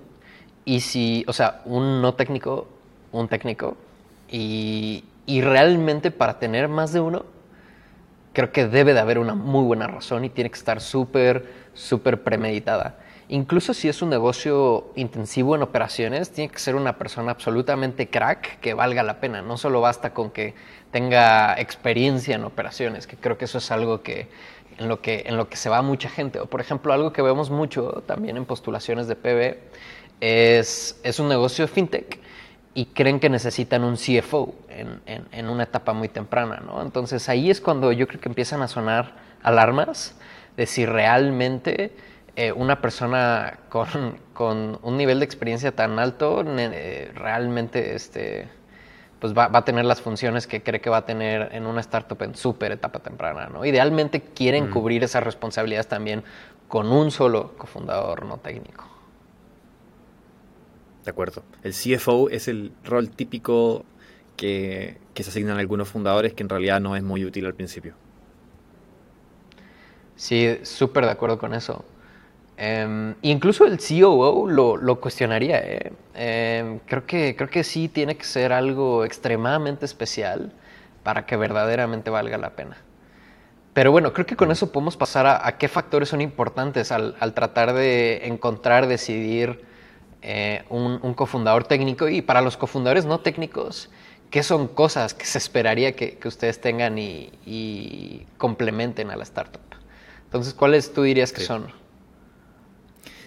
y 0.63 0.79
si, 0.79 1.25
o 1.27 1.33
sea, 1.33 1.61
un 1.65 2.01
no 2.01 2.13
técnico, 2.13 2.69
un 3.11 3.27
técnico, 3.27 3.75
y, 4.29 5.03
y 5.25 5.41
realmente 5.41 6.11
para 6.11 6.39
tener 6.39 6.69
más 6.69 6.93
de 6.93 7.01
uno, 7.01 7.25
creo 8.33 8.51
que 8.51 8.67
debe 8.67 8.93
de 8.93 8.99
haber 8.99 9.19
una 9.19 9.35
muy 9.35 9.63
buena 9.63 9.87
razón 9.87 10.25
y 10.25 10.29
tiene 10.29 10.49
que 10.49 10.57
estar 10.57 10.81
súper, 10.81 11.45
súper 11.73 12.23
premeditada. 12.23 12.97
Incluso 13.29 13.73
si 13.73 13.87
es 13.87 14.01
un 14.01 14.09
negocio 14.09 14.91
intensivo 14.95 15.55
en 15.55 15.61
operaciones, 15.61 16.31
tiene 16.31 16.51
que 16.51 16.59
ser 16.59 16.75
una 16.75 16.97
persona 16.97 17.31
absolutamente 17.31 18.09
crack 18.09 18.59
que 18.59 18.73
valga 18.73 19.03
la 19.03 19.21
pena. 19.21 19.41
No 19.41 19.55
solo 19.57 19.79
basta 19.79 20.13
con 20.13 20.31
que 20.31 20.53
tenga 20.91 21.57
experiencia 21.57 22.35
en 22.35 22.43
operaciones, 22.43 23.07
que 23.07 23.15
creo 23.15 23.37
que 23.37 23.45
eso 23.45 23.59
es 23.59 23.71
algo 23.71 24.01
que 24.01 24.27
en 24.77 24.89
lo 24.89 25.01
que, 25.01 25.23
en 25.27 25.37
lo 25.37 25.47
que 25.47 25.55
se 25.55 25.69
va 25.69 25.81
mucha 25.81 26.09
gente. 26.09 26.39
O 26.41 26.47
por 26.47 26.59
ejemplo, 26.59 26.91
algo 26.91 27.13
que 27.13 27.21
vemos 27.21 27.49
mucho 27.49 28.03
también 28.05 28.35
en 28.35 28.45
postulaciones 28.45 29.07
de 29.07 29.15
PB 29.15 29.57
es, 30.19 30.99
es 31.03 31.19
un 31.19 31.29
negocio 31.29 31.67
fintech 31.67 32.19
y 32.73 32.85
creen 32.85 33.19
que 33.19 33.29
necesitan 33.29 33.83
un 33.83 33.95
CFO 33.95 34.55
en, 34.69 35.01
en, 35.31 35.49
una 35.49 35.63
etapa 35.63 35.93
muy 35.93 36.07
temprana, 36.07 36.61
¿no? 36.65 36.81
Entonces 36.81 37.27
ahí 37.27 37.51
es 37.51 37.59
cuando 37.59 37.91
yo 37.91 38.07
creo 38.07 38.21
que 38.21 38.29
empiezan 38.29 38.61
a 38.61 38.67
sonar 38.67 39.13
alarmas 39.43 40.15
de 40.55 40.65
si 40.65 40.85
realmente 40.85 41.93
eh, 42.35 42.51
una 42.53 42.81
persona 42.81 43.59
con, 43.69 44.17
con, 44.33 44.79
un 44.83 44.97
nivel 44.97 45.19
de 45.19 45.25
experiencia 45.25 45.73
tan 45.73 45.99
alto 45.99 46.43
eh, 46.47 47.11
realmente 47.13 47.93
este, 47.93 48.47
pues 49.19 49.37
va, 49.37 49.49
va, 49.49 49.59
a 49.59 49.65
tener 49.65 49.83
las 49.83 50.01
funciones 50.01 50.47
que 50.47 50.63
cree 50.63 50.79
que 50.79 50.89
va 50.89 50.97
a 50.97 51.05
tener 51.05 51.49
en 51.51 51.65
una 51.65 51.81
startup 51.81 52.21
en 52.23 52.35
súper 52.35 52.71
etapa 52.71 52.99
temprana, 52.99 53.49
¿no? 53.51 53.65
Idealmente 53.65 54.21
quieren 54.21 54.69
mm. 54.69 54.71
cubrir 54.71 55.03
esas 55.03 55.23
responsabilidades 55.23 55.87
también 55.87 56.23
con 56.69 56.89
un 56.89 57.11
solo 57.11 57.51
cofundador 57.57 58.25
no 58.25 58.37
técnico. 58.37 58.85
De 61.03 61.11
acuerdo. 61.11 61.43
El 61.63 61.73
CFO 61.73 62.29
es 62.29 62.47
el 62.47 62.71
rol 62.83 63.09
típico 63.09 63.85
que, 64.35 64.97
se 65.15 65.29
asignan 65.29 65.57
a 65.57 65.59
algunos 65.59 65.87
fundadores 65.87 66.33
que 66.33 66.43
en 66.43 66.49
realidad 66.49 66.79
no 66.79 66.95
es 66.95 67.03
muy 67.03 67.25
útil 67.25 67.45
al 67.45 67.53
principio. 67.53 67.93
Sí, 70.15 70.59
súper 70.63 71.05
de 71.05 71.11
acuerdo 71.11 71.37
con 71.37 71.53
eso. 71.53 71.85
Em, 72.57 73.15
incluso 73.21 73.65
el 73.65 73.79
COO 73.79 74.47
lo, 74.47 74.99
cuestionaría. 74.99 75.59
¿eh? 75.59 75.93
Em, 76.13 76.79
creo, 76.79 77.05
que, 77.05 77.35
creo 77.35 77.49
que 77.49 77.63
sí 77.63 77.87
tiene 77.87 78.15
que 78.17 78.23
ser 78.23 78.53
algo 78.53 79.03
extremadamente 79.05 79.85
especial 79.85 80.51
para 81.03 81.25
que 81.25 81.37
verdaderamente 81.37 82.09
valga 82.11 82.37
la 82.37 82.51
pena. 82.51 82.77
Pero 83.73 83.91
bueno, 83.91 84.13
creo 84.13 84.25
que 84.25 84.35
con 84.35 84.51
eso 84.51 84.71
podemos 84.71 84.97
pasar 84.97 85.25
a, 85.27 85.57
qué 85.57 85.67
factores 85.67 86.09
son 86.09 86.21
importantes 86.21 86.91
al, 86.91 87.15
al 87.19 87.33
tratar 87.33 87.73
de 87.73 88.27
encontrar, 88.27 88.85
decidir 88.87 89.70
eh, 90.23 90.63
un, 90.69 91.13
cofundador 91.15 91.63
técnico 91.63 92.07
y 92.07 92.21
para 92.21 92.41
los 92.41 92.55
cofundadores 92.55 93.05
no 93.05 93.21
técnicos, 93.21 93.89
¿qué 94.29 94.43
son 94.43 94.67
cosas 94.67 95.15
que 95.15 95.25
se 95.25 95.39
esperaría 95.39 95.95
que, 95.95 96.19
ustedes 96.25 96.61
tengan 96.61 96.97
y, 96.99 98.25
complementen 98.37 99.09
a 99.09 99.15
la 99.15 99.23
startup? 99.23 99.61
Entonces, 100.25 100.53
¿cuáles 100.53 100.93
tú 100.93 101.03
dirías 101.03 101.33
que 101.33 101.41
son? 101.41 101.67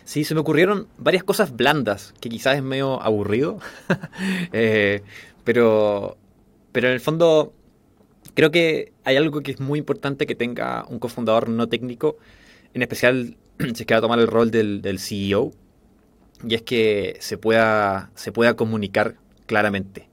Sí, 0.05 0.25
se 0.25 0.35
me 0.35 0.41
ocurrieron 0.41 0.87
varias 0.97 1.25
cosas 1.25 1.57
blandas, 1.57 2.15
que 2.21 2.29
quizás 2.29 2.57
es 2.57 2.63
medio 2.63 3.03
aburrido, 3.03 3.59
eh, 4.53 5.03
pero, 5.43 6.17
pero 6.73 6.89
en 6.89 6.95
el 6.95 7.01
fondo 7.01 7.55
creo 8.35 8.51
que 8.51 8.93
hay 9.05 9.17
algo 9.17 9.41
que 9.41 9.51
es 9.51 9.61
muy 9.61 9.79
importante 9.81 10.27
que 10.27 10.35
tenga 10.35 10.85
un 10.89 10.99
cofundador 10.99 11.49
no 11.49 11.69
técnico, 11.69 12.19
en 12.73 12.83
especial 12.83 13.37
si 13.59 13.83
es 13.83 13.87
que 13.87 13.95
va 13.95 13.99
a 13.99 14.03
tomar 14.03 14.21
el 14.21 14.29
rol 14.29 14.51
del, 14.51 14.81
del 14.81 15.01
CEO, 15.01 15.53
y 16.47 16.55
es 16.55 16.63
que 16.63 17.17
se 17.21 17.39
pueda, 17.39 18.11
se 18.15 18.33
pueda 18.33 18.55
comunicar 18.55 19.17
claramente. 19.47 20.09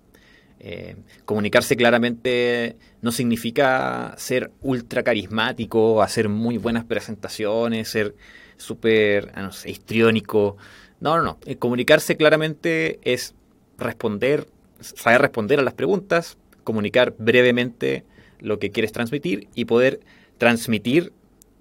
Eh, 0.59 0.95
comunicarse 1.25 1.75
claramente 1.75 2.77
no 3.01 3.11
significa 3.11 4.13
ser 4.17 4.51
ultra 4.61 5.01
carismático, 5.03 6.03
hacer 6.03 6.29
muy 6.29 6.57
buenas 6.57 6.85
presentaciones, 6.85 7.89
ser 7.89 8.15
súper, 8.57 9.31
ah, 9.33 9.41
no 9.41 9.51
sé, 9.51 9.71
histriónico. 9.71 10.57
No, 10.99 11.17
no, 11.17 11.23
no. 11.23 11.37
Eh, 11.45 11.57
comunicarse 11.57 12.15
claramente 12.15 12.99
es 13.03 13.33
responder, 13.77 14.47
saber 14.79 15.21
responder 15.21 15.59
a 15.59 15.63
las 15.63 15.73
preguntas, 15.73 16.37
comunicar 16.63 17.15
brevemente 17.17 18.05
lo 18.39 18.59
que 18.59 18.71
quieres 18.71 18.91
transmitir 18.91 19.47
y 19.55 19.65
poder 19.65 19.99
transmitir 20.37 21.11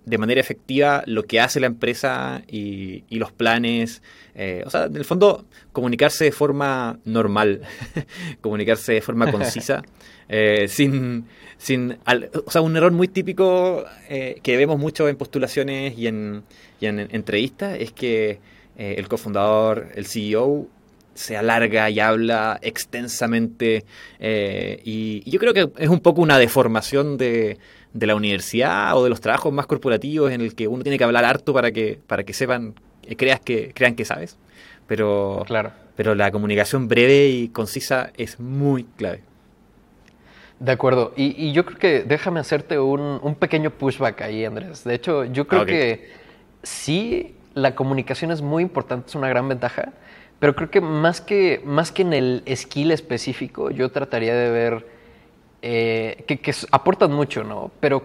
de 0.04 0.19
manera 0.19 0.40
efectiva 0.40 1.02
lo 1.07 1.25
que 1.25 1.40
hace 1.40 1.61
la 1.61 1.66
empresa 1.66 2.42
y, 2.49 3.04
los 3.11 3.33
planes. 3.33 4.02
Eh, 4.35 4.62
o 4.66 4.71
sea, 4.71 4.85
en 4.85 4.97
el 4.97 5.04
fondo, 5.04 5.45
comunicarse 5.73 6.25
de 6.25 6.33
forma 6.33 6.99
normal, 7.04 7.62
comunicarse 8.40 8.95
de 8.95 9.02
forma 9.02 9.30
concisa, 9.30 9.83
eh, 10.28 10.66
sin, 10.69 11.26
sin 11.59 11.99
o 12.47 12.50
sea, 12.50 12.62
un 12.62 12.76
error 12.76 12.92
muy 12.92 13.09
típico 13.09 13.85
eh, 14.09 14.40
que 14.42 14.57
vemos 14.57 14.78
mucho 14.78 15.09
en 15.09 15.16
postulaciones 15.16 15.97
y 15.99 16.07
en, 16.07 16.45
y 16.80 16.87
en 16.87 17.00
entrevistas 17.00 17.76
es 17.78 17.92
que 17.92 18.38
el 18.76 19.09
cofundador, 19.09 19.88
el 19.95 20.07
CEO, 20.07 20.66
se 21.12 21.37
alarga 21.37 21.90
y 21.90 22.00
habla 22.00 22.59
extensamente. 22.62 23.85
y, 24.19 25.30
yo 25.30 25.38
creo 25.38 25.52
que 25.52 25.69
es 25.76 25.90
un 25.90 26.00
poco 26.00 26.23
una 26.23 26.38
deformación 26.38 27.19
de, 27.19 27.59
de 27.93 28.07
la 28.07 28.15
universidad 28.15 28.97
o 28.97 29.05
de 29.05 29.11
los 29.11 29.21
trabajos 29.21 29.53
más 29.53 29.67
corporativos 29.67 30.31
en 30.31 30.41
el 30.41 30.55
que 30.55 30.69
uno 30.69 30.83
tiene 30.83 30.99
que 30.99 31.05
hablar 31.05 31.25
harto 31.25 31.53
para 31.53 31.73
que, 31.73 31.99
para 32.07 32.25
que 32.25 32.33
sepan, 32.33 32.75
eh, 33.07 33.17
creas 33.17 33.41
que, 33.41 33.73
crean 33.75 33.95
que 33.95 34.05
sabes. 34.05 34.39
Pero, 34.87 35.45
claro. 35.47 35.73
pero 35.97 36.15
la 36.15 36.31
comunicación 36.31 36.89
breve 36.89 37.29
y 37.29 37.49
concisa 37.49 38.11
es 38.17 38.41
muy 38.41 38.85
clave. 38.85 39.23
De 40.61 40.73
acuerdo. 40.73 41.15
Y, 41.17 41.53
yo 41.53 41.65
creo 41.65 41.79
que 41.79 42.03
déjame 42.03 42.39
hacerte 42.39 42.79
un, 42.79 43.35
pequeño 43.39 43.71
pushback 43.71 44.21
ahí, 44.21 44.45
Andrés. 44.45 44.85
De 44.85 44.95
hecho, 44.95 45.25
yo 45.25 45.47
creo 45.47 45.65
que 45.65 46.11
sí, 46.63 47.35
la 47.55 47.75
comunicación 47.75 48.31
es 48.31 48.43
muy 48.43 48.63
importante, 48.63 49.09
es 49.09 49.15
una 49.15 49.29
gran 49.29 49.49
ventaja, 49.49 49.93
pero 50.39 50.55
creo 50.55 50.71
que 50.71 50.83
más 50.83 51.23
que, 51.23 51.63
más 51.65 51.93
que 51.93 52.03
en 52.03 52.13
el 52.13 52.43
skill 52.55 52.91
específico, 52.91 53.71
yo 53.71 53.91
trataría 53.91 54.35
de 54.35 54.51
ver 54.51 54.87
eh, 55.62 56.25
que, 56.26 56.55
aportan 56.71 57.12
mucho, 57.12 57.45
¿no? 57.45 57.71
Pero 57.81 58.02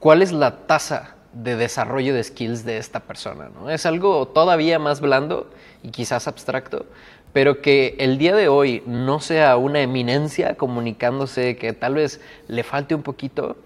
¿cuál 0.00 0.22
es 0.22 0.32
la 0.32 0.66
tasa 0.66 1.14
de 1.32 1.56
desarrollo 1.56 2.14
de 2.14 2.24
skills 2.24 2.64
de 2.64 2.78
esta 2.78 3.00
persona? 3.00 3.48
¿no? 3.54 3.70
Es 3.70 3.86
algo 3.86 4.26
todavía 4.28 4.78
más 4.78 5.00
blando 5.00 5.50
y 5.82 5.90
quizás 5.90 6.26
abstracto, 6.26 6.86
pero 7.32 7.62
que 7.62 7.94
el 7.98 8.18
día 8.18 8.34
de 8.34 8.48
hoy 8.48 8.82
no 8.86 9.20
sea 9.20 9.56
una 9.56 9.80
eminencia 9.80 10.56
comunicándose, 10.56 11.56
que 11.56 11.72
tal 11.72 11.94
vez 11.94 12.20
le 12.48 12.64
falte 12.64 12.94
un 12.94 13.02
poquito, 13.02 13.56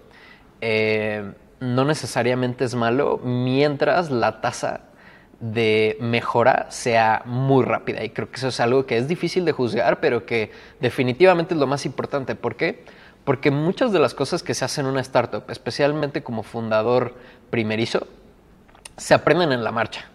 eh, 0.59 1.31
no 1.59 1.85
necesariamente 1.85 2.65
es 2.65 2.75
malo, 2.75 3.19
mientras 3.23 4.11
la 4.11 4.41
tasa 4.41 4.81
de 5.39 5.97
mejora 5.99 6.67
sea 6.69 7.23
muy 7.25 7.65
rápida. 7.65 8.03
Y 8.03 8.09
creo 8.09 8.29
que 8.29 8.37
eso 8.37 8.49
es 8.49 8.59
algo 8.59 8.85
que 8.85 8.97
es 8.97 9.07
difícil 9.07 9.43
de 9.45 9.51
juzgar, 9.51 9.99
pero 9.99 10.25
que 10.25 10.51
definitivamente 10.79 11.55
es 11.55 11.59
lo 11.59 11.65
más 11.65 11.85
importante. 11.85 12.35
¿Por 12.35 12.55
qué? 12.55 12.83
Porque 13.23 13.51
muchas 13.51 13.91
de 13.91 13.99
las 13.99 14.13
cosas 14.13 14.43
que 14.43 14.53
se 14.53 14.65
hacen 14.65 14.85
en 14.85 14.91
una 14.91 15.01
startup, 15.01 15.43
especialmente 15.49 16.23
como 16.23 16.43
fundador 16.43 17.15
primerizo, 17.49 18.07
se 18.97 19.13
aprenden 19.13 19.51
en 19.51 19.63
la 19.63 19.71
marcha. 19.71 20.05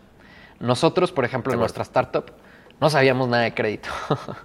Nosotros, 0.59 1.13
por 1.13 1.25
ejemplo, 1.25 1.53
en 1.53 1.61
nuestra 1.61 1.83
startup, 1.83 2.33
no 2.81 2.91
sabíamos 2.91 3.29
nada 3.29 3.45
de 3.45 3.55
crédito. 3.55 3.89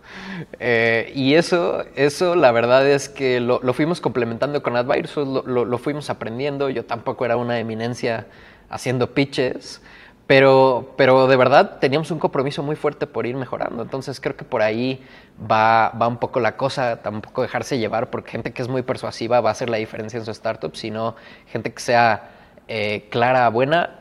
Eh, 0.59 1.11
y 1.13 1.35
eso, 1.35 1.83
eso, 1.95 2.35
la 2.35 2.51
verdad 2.51 2.87
es 2.87 3.09
que 3.09 3.39
lo, 3.39 3.59
fuimos 3.73 4.01
complementando 4.01 4.63
con 4.63 4.75
Advisors, 4.75 5.27
lo, 5.27 5.65
lo, 5.65 5.77
fuimos 5.77 6.09
aprendiendo. 6.09 6.69
Yo 6.69 6.85
tampoco 6.85 7.25
era 7.25 7.37
una 7.37 7.59
eminencia 7.59 8.27
haciendo 8.69 9.13
pitches. 9.13 9.81
Pero, 10.27 10.93
pero 10.97 11.27
de 11.27 11.35
verdad 11.35 11.79
teníamos 11.79 12.09
un 12.11 12.19
compromiso 12.19 12.63
muy 12.63 12.75
fuerte 12.75 13.05
por 13.05 13.25
ir 13.25 13.35
mejorando. 13.35 13.83
Entonces 13.83 14.21
creo 14.21 14.37
que 14.37 14.45
por 14.45 14.61
ahí 14.61 15.03
va, 15.39 15.89
va 15.89 16.07
un 16.07 16.17
poco 16.17 16.39
la 16.39 16.55
cosa, 16.55 17.01
tampoco 17.01 17.41
dejarse 17.41 17.79
llevar, 17.79 18.09
porque 18.09 18.31
gente 18.31 18.53
que 18.53 18.61
es 18.61 18.69
muy 18.69 18.81
persuasiva 18.81 19.41
va 19.41 19.49
a 19.49 19.51
hacer 19.51 19.69
la 19.69 19.77
diferencia 19.77 20.17
en 20.17 20.25
su 20.25 20.31
startup, 20.31 20.75
sino 20.75 21.15
gente 21.47 21.73
que 21.73 21.81
sea 21.81 22.31
eh, 22.67 23.07
clara, 23.09 23.49
buena 23.49 23.99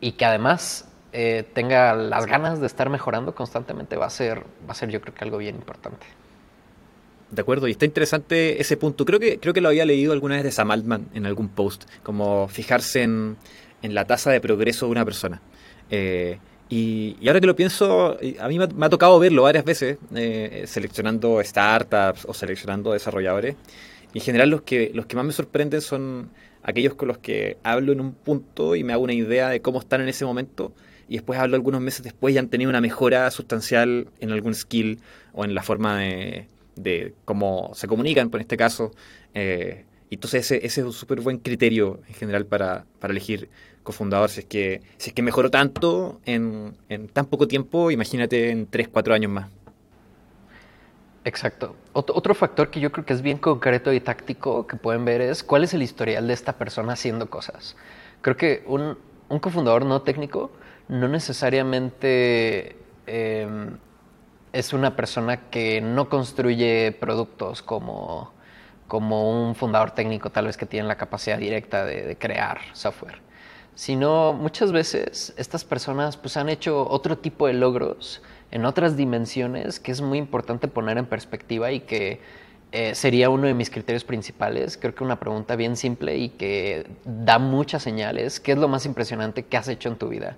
y 0.00 0.12
que 0.12 0.26
además 0.26 0.86
eh, 1.12 1.44
tenga 1.54 1.94
las 1.94 2.26
ganas 2.26 2.60
de 2.60 2.66
estar 2.66 2.90
mejorando 2.90 3.34
constantemente 3.34 3.96
va 3.96 4.06
a 4.06 4.10
ser, 4.10 4.40
va 4.68 4.72
a 4.72 4.74
ser 4.74 4.90
yo 4.90 5.00
creo 5.00 5.14
que 5.14 5.24
algo 5.24 5.38
bien 5.38 5.54
importante. 5.54 6.04
De 7.30 7.40
acuerdo, 7.40 7.66
y 7.68 7.70
está 7.70 7.84
interesante 7.84 8.60
ese 8.60 8.76
punto. 8.76 9.04
Creo 9.04 9.18
que, 9.18 9.38
creo 9.38 9.54
que 9.54 9.60
lo 9.60 9.68
había 9.68 9.84
leído 9.84 10.12
alguna 10.12 10.34
vez 10.34 10.44
de 10.44 10.50
Sam 10.50 10.70
Altman 10.70 11.08
en 11.14 11.24
algún 11.24 11.48
post, 11.48 11.84
como 12.02 12.48
fijarse 12.48 13.02
en, 13.02 13.36
en 13.84 13.94
la 13.94 14.06
tasa 14.06 14.30
de 14.30 14.40
progreso 14.40 14.86
de 14.86 14.92
una 14.92 15.04
persona. 15.04 15.42
Eh, 15.90 16.38
y, 16.70 17.16
ahora 17.26 17.40
que 17.40 17.46
lo 17.46 17.54
pienso, 17.54 18.16
a 18.40 18.48
mí 18.48 18.58
me 18.58 18.86
ha, 18.86 18.88
tocado 18.88 19.18
verlo 19.18 19.42
varias 19.42 19.64
veces, 19.64 19.98
eh, 20.14 20.64
seleccionando 20.66 21.42
startups 21.44 22.24
o 22.24 22.32
seleccionando 22.32 22.92
desarrolladores. 22.92 23.56
Y 24.14 24.18
en 24.18 24.24
general 24.24 24.48
los 24.48 24.62
que, 24.62 24.90
los 24.94 25.06
que 25.06 25.16
más 25.16 25.26
me 25.26 25.32
sorprenden 25.32 25.82
son 25.82 26.30
aquellos 26.62 26.94
con 26.94 27.08
los 27.08 27.18
que 27.18 27.58
hablo 27.62 27.92
en 27.92 28.00
un 28.00 28.12
punto 28.12 28.74
y 28.74 28.84
me 28.84 28.94
hago 28.94 29.04
una 29.04 29.12
idea 29.12 29.50
de 29.50 29.60
cómo 29.60 29.80
están 29.80 30.00
en 30.00 30.08
ese 30.08 30.24
momento 30.24 30.72
y 31.08 31.14
después 31.14 31.38
hablo 31.38 31.56
algunos 31.56 31.82
meses 31.82 32.02
después 32.02 32.34
y 32.34 32.38
han 32.38 32.48
tenido 32.48 32.70
una 32.70 32.80
mejora 32.80 33.30
sustancial 33.30 34.08
en 34.20 34.30
algún 34.30 34.54
skill 34.54 35.00
o 35.34 35.44
en 35.44 35.54
la 35.54 35.62
forma 35.62 35.98
de, 35.98 37.14
cómo 37.26 37.72
se 37.74 37.86
comunican, 37.86 38.30
por 38.30 38.40
este 38.40 38.56
caso. 38.56 38.92
Eh, 39.34 39.84
entonces 40.10 40.44
ese, 40.44 40.66
ese, 40.66 40.80
es 40.82 40.86
un 40.86 40.92
súper 40.92 41.20
buen 41.20 41.38
criterio 41.38 42.00
en 42.08 42.14
general 42.14 42.46
para, 42.46 42.84
para 43.00 43.12
elegir 43.12 43.48
cofundador, 43.84 44.30
si 44.30 44.40
es 44.40 44.46
que, 44.46 44.82
es 44.98 45.12
que 45.12 45.22
mejoró 45.22 45.50
tanto 45.50 46.20
en, 46.24 46.76
tan 47.12 47.26
poco 47.26 47.46
tiempo, 47.46 47.92
imagínate 47.92 48.50
en 48.50 48.66
3, 48.66 48.88
4 48.88 49.14
años 49.14 49.30
más. 49.30 49.50
Exacto. 51.24 51.76
Otro 51.92 52.34
factor 52.34 52.70
que 52.70 52.80
yo 52.80 52.92
creo 52.92 53.06
que 53.06 53.14
es 53.14 53.22
bien 53.22 53.38
concreto 53.38 53.92
y 53.92 54.00
táctico 54.00 54.66
que 54.66 54.76
pueden 54.76 55.04
ver 55.04 55.20
es 55.22 55.42
cuál 55.42 55.64
es 55.64 55.72
el 55.72 55.82
historial 55.82 56.26
de 56.26 56.34
esta 56.34 56.54
persona 56.58 56.94
haciendo 56.94 57.30
cosas. 57.30 57.76
Creo 58.20 58.36
que 58.36 58.62
un, 58.66 58.98
cofundador 59.40 59.86
no 59.86 60.02
técnico 60.02 60.50
no 60.88 61.08
necesariamente 61.08 62.76
em, 63.06 63.78
es 64.52 64.72
una 64.74 64.96
persona 64.96 65.48
que 65.48 65.80
no 65.80 66.10
construye 66.10 66.92
productos 66.92 67.62
como, 67.62 68.34
como 68.88 69.46
un 69.46 69.54
fundador 69.54 69.92
técnico, 69.92 70.30
tal 70.30 70.46
vez 70.46 70.56
que 70.56 70.66
tiene 70.66 70.86
la 70.88 70.96
capacidad 70.96 71.38
directa 71.38 71.84
de 71.84 72.16
crear 72.16 72.58
software 72.72 73.24
sino 73.74 74.32
muchas 74.32 74.72
veces 74.72 75.34
estas 75.36 75.64
personas 75.64 76.16
pues 76.16 76.36
han 76.36 76.48
hecho 76.48 76.88
otro 76.88 77.18
tipo 77.18 77.46
de 77.46 77.54
logros 77.54 78.22
en 78.50 78.64
otras 78.64 78.96
dimensiones 78.96 79.80
que 79.80 79.90
es 79.92 80.00
muy 80.00 80.18
importante 80.18 80.68
poner 80.68 80.96
en 80.98 81.06
perspectiva 81.06 81.72
y 81.72 81.80
que 81.80 82.20
eh, 82.70 82.94
sería 82.94 83.30
uno 83.30 83.46
de 83.46 83.54
mis 83.54 83.70
criterios 83.70 84.04
principales. 84.04 84.76
Creo 84.76 84.94
que 84.94 85.04
una 85.04 85.18
pregunta 85.18 85.54
bien 85.54 85.76
simple 85.76 86.16
y 86.16 86.28
que 86.30 86.86
da 87.04 87.38
muchas 87.38 87.82
señales. 87.82 88.40
¿Qué 88.40 88.52
es 88.52 88.58
lo 88.58 88.66
más 88.66 88.84
impresionante 88.84 89.44
que 89.44 89.56
has 89.56 89.68
hecho 89.68 89.88
en 89.88 89.96
tu 89.96 90.08
vida? 90.08 90.36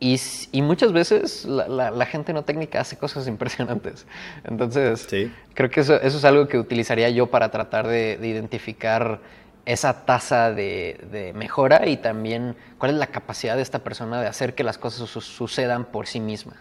Y, 0.00 0.20
muchas 0.62 0.92
veces 0.92 1.44
la, 1.44 2.06
gente 2.06 2.32
no 2.32 2.44
técnica 2.44 2.80
hace 2.80 2.96
cosas 2.96 3.26
impresionantes. 3.26 4.06
Entonces, 4.44 5.08
creo 5.54 5.70
que 5.70 5.80
eso, 5.80 6.00
es 6.00 6.24
algo 6.24 6.46
que 6.46 6.58
utilizaría 6.58 7.10
yo 7.10 7.26
para 7.26 7.50
tratar 7.50 7.86
de, 7.88 8.16
de 8.16 8.28
identificar 8.28 9.20
esa 9.68 10.06
tasa 10.06 10.50
de, 10.50 11.32
mejora 11.36 11.86
y 11.86 11.98
también 11.98 12.56
cuál 12.78 12.92
es 12.92 12.96
la 12.96 13.08
capacidad 13.08 13.54
de 13.54 13.60
esta 13.60 13.84
persona 13.84 14.18
de 14.18 14.26
hacer 14.26 14.54
que 14.54 14.64
las 14.64 14.78
cosas 14.78 15.10
sucedan 15.10 15.84
por 15.84 16.06
sí 16.06 16.20
misma. 16.20 16.56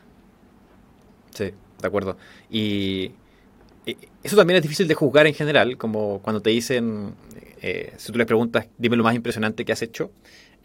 Sí, 1.34 1.54
de 1.82 1.88
acuerdo. 1.88 2.18
Y, 2.52 3.14
eso 4.22 4.36
también 4.36 4.58
es 4.58 4.64
difícil 4.64 4.90
de 4.90 4.94
juzgar 4.94 5.26
en 5.26 5.34
general, 5.34 5.78
como 5.78 6.20
cuando 6.22 6.42
te 6.42 6.50
dicen, 6.50 7.16
eh, 7.62 7.94
si 7.96 8.12
tú 8.12 8.18
les 8.18 8.28
preguntas, 8.28 8.68
dime 8.78 8.98
lo 8.98 9.06
más 9.06 9.16
impresionante 9.16 9.64
que 9.64 9.72
has 9.72 9.82
hecho, 9.82 10.12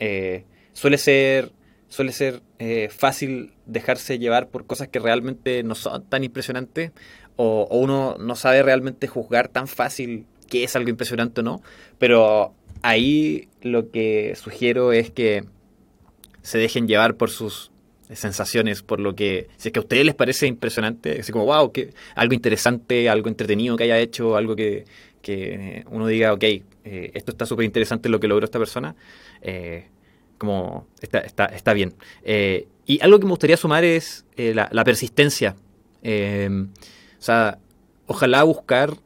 eh, 0.01 0.45
suele 0.73 0.99
ser, 0.99 1.53
suele 1.93 2.13
ser 2.13 2.41
eh, 2.59 2.89
fácil 2.91 3.53
dejarse 3.67 4.19
llevar 4.19 4.49
por 4.49 4.65
cosas 4.65 4.89
que 4.89 4.99
realmente 4.99 5.63
no 5.63 5.75
son 5.75 6.03
tan 6.09 6.25
impresionantes 6.25 6.91
o, 7.37 7.69
uno 7.71 8.17
no 8.19 8.35
sabe 8.35 8.63
realmente 8.63 9.09
juzgar 9.09 9.49
tan 9.49 9.69
fácil 9.69 10.25
que 10.49 10.65
es 10.65 10.75
algo 10.75 10.89
impresionante 10.89 11.43
o 11.43 11.45
no, 11.45 11.61
pero 11.99 12.55
ahí 12.81 13.51
lo 13.61 13.91
que 13.91 14.35
sugiero 14.37 14.95
es 14.95 15.11
que 15.11 15.45
se 16.41 16.57
dejen 16.57 16.89
llevar 16.89 17.17
por 17.17 17.29
sus 17.29 17.71
sensaciones, 18.11 18.83
por 18.83 18.99
lo 18.99 19.15
que, 19.15 19.49
si 19.59 19.69
es 19.69 19.73
que 19.73 19.79
a 19.79 19.83
ustedes 19.83 20.07
les 20.07 20.15
parece 20.15 20.47
impresionante, 20.47 21.21
así 21.21 21.31
como, 21.31 21.45
wow, 21.45 21.73
que, 21.73 21.91
algo 22.15 22.33
interesante, 22.33 23.11
algo 23.11 23.29
entretenido 23.29 23.77
que 23.77 23.85
haya 23.85 23.99
hecho, 23.99 24.37
algo 24.37 24.57
que, 24.57 24.87
uno 25.91 26.07
diga, 26.07 26.33
ok, 26.33 26.43
eh, 26.43 26.63
esto 27.13 27.33
está 27.33 27.45
súper 27.45 27.67
interesante 27.67 28.09
lo 28.09 28.19
que 28.19 28.29
logró 28.29 28.47
esta 28.47 28.59
persona, 28.59 28.97
eh, 29.43 29.89
como 30.43 30.89
está, 31.01 31.21
está, 31.21 31.47
está 31.47 31.73
bien. 31.73 31.95
Eh, 32.25 32.67
y 32.85 33.01
algo 33.01 33.21
que 33.21 33.27
me 33.27 33.31
gustaría 33.31 33.57
sumar 33.57 33.85
es 33.85 34.27
la, 34.37 34.69
la, 34.73 34.83
persistencia. 34.83 35.55
o 36.03 37.23
sea, 37.23 37.59
ojalá 38.07 38.43
buscar 38.43 38.97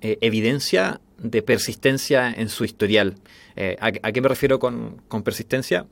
eh, 0.00 0.18
evidencia 0.20 1.00
de 1.18 1.42
persistencia 1.42 2.30
en 2.30 2.48
su 2.48 2.64
historial. 2.64 3.16
Eh, 3.56 3.76
¿a, 3.80 3.90
qué 3.90 4.20
me 4.20 4.28
refiero 4.28 4.58
con, 4.58 5.02
persistencia? 5.24 5.86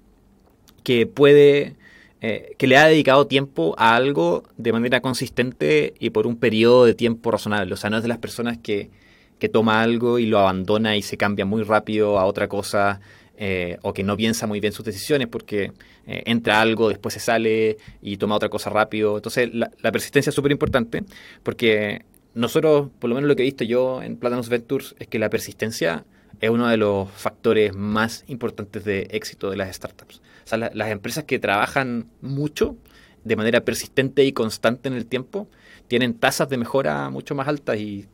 Que 0.82 1.06
puede, 1.06 1.74
eh, 2.20 2.54
que 2.58 2.66
le 2.66 2.76
ha 2.76 2.86
dedicado 2.86 3.26
tiempo 3.26 3.74
a 3.78 3.96
algo 3.96 4.44
de 4.56 4.72
manera 4.72 5.00
consistente 5.00 5.94
y 5.98 6.10
por 6.10 6.26
un 6.26 6.36
periodo 6.36 6.84
de 6.84 6.94
tiempo 6.94 7.30
razonable. 7.30 7.74
O 7.74 7.76
sea, 7.76 7.90
no 7.90 7.96
es 7.96 8.02
de 8.02 8.08
las 8.08 8.18
personas 8.18 8.58
que, 8.58 8.90
que 9.38 9.48
toma 9.48 9.82
algo 9.82 10.18
y 10.18 10.26
lo 10.26 10.38
abandona 10.38 10.96
y 10.96 11.02
se 11.02 11.16
cambia 11.16 11.44
muy 11.44 11.62
rápido 11.62 12.18
a 12.18 12.26
otra 12.26 12.48
cosa 12.48 13.00
eh, 13.36 13.78
o 13.82 13.92
que 13.92 14.04
no 14.04 14.16
piensa 14.16 14.46
muy 14.46 14.60
bien 14.60 14.72
sus 14.72 14.84
decisiones 14.84 15.28
porque 15.28 15.72
eh, 16.06 16.22
entra 16.26 16.60
algo, 16.60 16.88
después 16.88 17.14
se 17.14 17.20
sale 17.20 17.78
y 18.00 18.16
toma 18.16 18.36
otra 18.36 18.48
cosa 18.48 18.70
rápido. 18.70 19.16
Entonces 19.16 19.50
la, 19.52 19.70
persistencia 19.92 20.30
es 20.30 20.34
súper 20.34 20.52
importante 20.52 21.04
porque 21.42 22.04
nosotros, 22.34 22.90
por 22.98 23.08
lo 23.08 23.16
menos 23.16 23.28
lo 23.28 23.36
que 23.36 23.42
he 23.42 23.46
visto 23.46 23.64
yo 23.64 24.02
en 24.02 24.16
Platanus 24.16 24.48
Ventures, 24.48 24.94
es 24.98 25.08
que 25.08 25.18
la 25.18 25.30
persistencia 25.30 26.04
es 26.40 26.50
uno 26.50 26.68
de 26.68 26.76
los 26.76 27.10
factores 27.10 27.74
más 27.74 28.24
importantes 28.26 28.84
de 28.84 29.08
éxito 29.10 29.50
de 29.50 29.56
las 29.56 29.74
startups. 29.74 30.20
O 30.44 30.46
sea, 30.46 30.58
las 30.58 30.90
empresas 30.90 31.24
que 31.24 31.38
trabajan 31.38 32.06
mucho, 32.20 32.76
de 33.24 33.36
manera 33.36 33.62
persistente 33.62 34.24
y 34.24 34.32
constante 34.32 34.88
en 34.88 34.94
el 34.94 35.06
tiempo, 35.06 35.48
tienen 35.88 36.14
tasas 36.14 36.48
de 36.48 36.58
mejora 36.58 37.08
mucho 37.10 37.34
más 37.34 37.48
altas 37.48 37.78
y, 37.78 38.06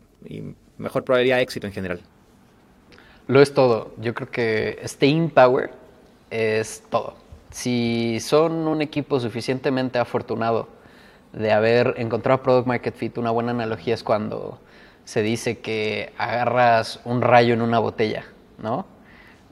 mejor 0.76 1.04
probabilidad 1.04 1.36
de 1.36 1.42
éxito 1.42 1.66
en 1.66 1.72
general. 1.72 2.00
Lo 3.30 3.40
es 3.40 3.54
todo. 3.54 3.92
Yo 3.98 4.12
creo 4.12 4.28
que 4.28 4.80
staying 4.84 5.30
power 5.30 5.70
es 6.30 6.82
todo. 6.90 7.14
Si 7.52 8.18
son 8.18 8.66
un 8.66 8.82
equipo 8.82 9.20
suficientemente 9.20 10.00
afortunado 10.00 10.66
de 11.32 11.52
haber 11.52 11.94
encontrado 11.98 12.42
product 12.42 12.66
market 12.66 12.96
fit, 12.96 13.18
una 13.18 13.30
buena 13.30 13.52
analogía 13.52 13.94
es 13.94 14.02
cuando 14.02 14.58
se 15.04 15.22
dice 15.22 15.60
que 15.60 16.12
agarras 16.18 16.98
un 17.04 17.22
rayo 17.22 17.54
en 17.54 17.62
una 17.62 17.78
botella, 17.78 18.24
¿no? 18.60 18.84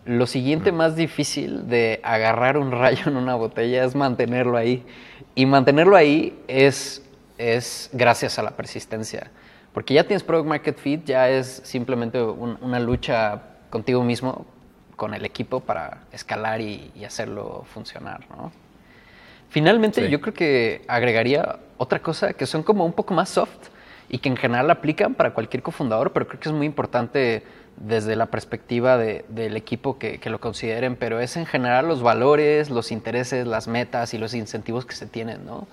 Lo 0.05 0.27
siguiente 0.27 0.73
más 0.73 0.97
difícil 0.97 1.69
de 1.69 2.01
agarrar 2.03 2.59
un 2.59 2.73
rayo 2.73 3.05
en 3.07 3.17
una 3.17 3.37
botella 3.37 3.85
es 3.85 3.95
mantenerlo 3.95 4.57
ahí. 4.57 4.85
Y 5.37 5.47
mantenerlo 5.47 5.95
ahí 5.95 6.37
es, 6.49 7.09
es 7.39 7.91
gracias 7.93 8.41
a 8.41 8.43
la 8.43 8.57
persistencia. 8.57 9.31
Porque 9.73 9.95
ya 9.95 10.03
tienes 10.03 10.25
Product 10.25 10.49
Market 10.49 10.79
Fit, 10.79 11.05
ya 11.05 11.31
es 11.31 11.61
simplemente 11.65 12.21
una 12.21 12.81
lucha 12.81 13.41
contigo 13.71 14.03
mismo, 14.03 14.47
con 14.97 15.15
el 15.15 15.25
equipo 15.25 15.61
para 15.61 16.03
escalar 16.13 16.61
y, 16.61 16.93
hacerlo 17.05 17.65
funcionar, 17.73 18.27
¿no? 18.31 18.53
Finalmente, 19.51 20.11
yo 20.11 20.21
creo 20.21 20.35
que 20.35 20.83
agregaría 20.89 21.59
otra 21.79 22.01
cosa 22.01 22.35
que 22.35 22.45
son 22.45 22.63
como 22.63 22.85
un 22.85 22.93
poco 22.93 23.15
más 23.15 23.31
soft 23.31 23.69
y 24.11 24.19
que 24.19 24.29
en 24.29 24.37
general 24.37 24.71
aplican 24.71 25.15
para 25.15 25.33
cualquier 25.33 25.63
cofundador, 25.63 26.13
pero 26.13 26.27
creo 26.27 26.41
que 26.41 26.49
es 26.51 26.55
muy 26.55 26.67
importante 26.67 27.45
desde 27.77 28.17
la 28.17 28.27
perspectiva 28.27 28.99
del 28.99 29.57
equipo 29.57 29.99
que, 29.99 30.21
lo 30.25 30.41
consideren, 30.41 30.97
pero 30.97 31.21
es 31.21 31.37
en 31.37 31.47
general 31.47 31.89
los 31.89 32.03
valores, 32.03 32.71
los 32.71 32.91
intereses, 32.91 33.47
las 33.47 33.69
metas 33.69 34.15
y 34.15 34.19
los 34.19 34.35
incentivos 34.35 34.85
que 34.85 34.95
se 34.95 35.07
tienen, 35.07 35.47
¿no? 35.47 35.69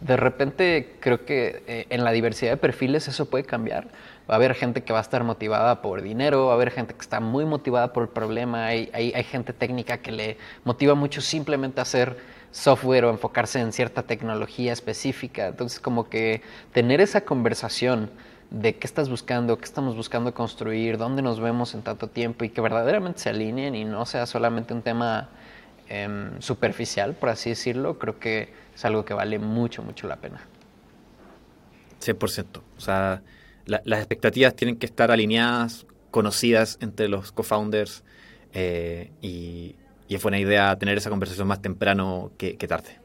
De 0.00 0.16
repente 0.16 0.96
creo 1.00 1.26
que 1.26 1.62
eh, 1.66 1.86
en 1.90 2.04
la 2.04 2.12
diversidad 2.12 2.52
de 2.52 2.56
perfiles 2.56 3.06
eso 3.06 3.28
puede 3.28 3.44
cambiar. 3.44 3.88
Va 4.30 4.34
a 4.34 4.36
haber 4.36 4.54
gente 4.54 4.84
que 4.84 4.92
va 4.92 5.00
a 5.00 5.02
estar 5.02 5.24
motivada 5.24 5.82
por 5.82 6.02
dinero, 6.02 6.46
va 6.46 6.52
a 6.52 6.54
haber 6.54 6.70
gente 6.70 6.94
que 6.94 7.00
está 7.00 7.18
muy 7.18 7.44
motivada 7.44 7.92
por 7.92 8.04
el 8.04 8.08
problema, 8.10 8.66
hay, 8.66 8.88
hay, 8.92 9.24
gente 9.24 9.52
técnica 9.52 9.98
que 9.98 10.12
le 10.12 10.36
motiva 10.62 10.94
mucho 10.94 11.20
simplemente 11.20 11.80
hacer 11.80 12.16
software 12.52 13.06
o 13.06 13.10
enfocarse 13.10 13.58
en 13.58 13.72
cierta 13.72 14.04
tecnología 14.04 14.72
específica. 14.72 15.48
Entonces 15.48 15.80
como 15.80 16.08
que 16.08 16.42
tener 16.72 17.00
esa 17.00 17.22
conversación 17.22 18.08
de 18.50 18.76
qué 18.76 18.86
estás 18.86 19.08
buscando, 19.08 19.58
qué 19.58 19.64
estamos 19.64 19.96
buscando 19.96 20.32
construir, 20.32 20.96
dónde 20.96 21.22
nos 21.22 21.40
vemos 21.40 21.74
en 21.74 21.82
tanto 21.82 22.06
tiempo 22.06 22.44
y 22.44 22.50
que 22.50 22.60
verdaderamente 22.60 23.18
se 23.18 23.30
alineen 23.30 23.74
y 23.74 23.84
no 23.84 24.06
sea 24.06 24.26
solamente 24.26 24.72
un 24.74 24.82
tema 24.82 25.28
em, 25.88 26.40
superficial, 26.40 27.14
por 27.14 27.30
así 27.30 27.50
decirlo, 27.50 27.98
creo 27.98 28.20
que 28.20 28.52
es 28.74 28.84
algo 28.84 29.04
que 29.04 29.12
vale 29.12 29.40
mucho, 29.40 29.82
mucho 29.82 30.06
la 30.06 30.16
pena. 30.16 30.40
100%. 32.00 32.60
O 32.76 32.80
sea, 32.80 33.22
las 33.66 33.98
expectativas 33.98 34.54
tienen 34.54 34.76
que 34.76 34.86
estar 34.86 35.10
alineadas, 35.10 35.86
conocidas 36.10 36.78
entre 36.80 37.08
los 37.08 37.32
co-founders 37.32 38.04
eh, 38.52 39.10
y, 39.22 39.76
es 40.08 40.20
buena 40.22 40.40
idea 40.40 40.76
tener 40.76 40.98
esa 40.98 41.08
conversación 41.08 41.46
más 41.46 41.62
temprano 41.62 42.32
que 42.36 42.56
tarde. 42.66 42.99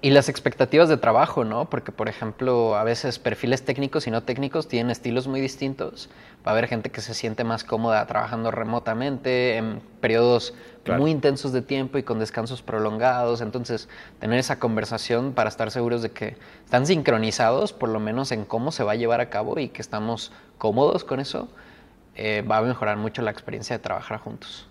Y 0.00 0.10
las 0.10 0.28
expectativas 0.28 0.88
de 0.88 0.96
trabajo, 0.96 1.44
¿no? 1.44 1.68
Porque, 1.68 1.90
por 1.90 2.08
ejemplo, 2.08 2.76
a 2.76 2.84
veces 2.84 3.18
perfiles 3.18 3.64
técnicos 3.64 4.06
y 4.06 4.12
no 4.12 4.22
técnicos 4.22 4.68
tienen 4.68 4.92
estilos 4.92 5.26
muy 5.26 5.40
distintos. 5.40 6.08
Va 6.46 6.52
a 6.52 6.54
haber 6.54 6.68
gente 6.68 6.90
que 6.90 7.00
se 7.00 7.14
siente 7.14 7.42
más 7.42 7.64
cómoda 7.64 8.06
trabajando 8.06 8.52
remotamente 8.52 9.56
en 9.56 9.80
periodos 10.00 10.54
muy 10.86 11.10
intensos 11.10 11.52
de 11.52 11.62
tiempo 11.62 11.98
y 11.98 12.04
con 12.04 12.20
descansos 12.20 12.62
prolongados. 12.62 13.40
Entonces, 13.40 13.88
tener 14.20 14.38
esa 14.38 14.60
conversación 14.60 15.32
para 15.32 15.48
estar 15.48 15.72
seguros 15.72 16.00
de 16.00 16.12
que 16.12 16.36
están 16.64 16.86
sincronizados, 16.86 17.72
por 17.72 17.88
lo 17.88 17.98
menos 17.98 18.30
en 18.30 18.44
cómo 18.44 18.70
se 18.70 18.84
va 18.84 18.92
a 18.92 18.96
llevar 18.96 19.20
a 19.20 19.30
cabo 19.30 19.58
y 19.58 19.68
que 19.68 19.82
estamos 19.82 20.30
cómodos 20.58 21.02
con 21.02 21.18
eso, 21.18 21.48
eh, 22.14 22.44
va 22.48 22.58
a 22.58 22.62
mejorar 22.62 22.98
mucho 22.98 23.20
la 23.22 23.32
experiencia 23.32 23.76
de 23.76 23.82
trabajar 23.82 24.20
juntos. 24.20 24.68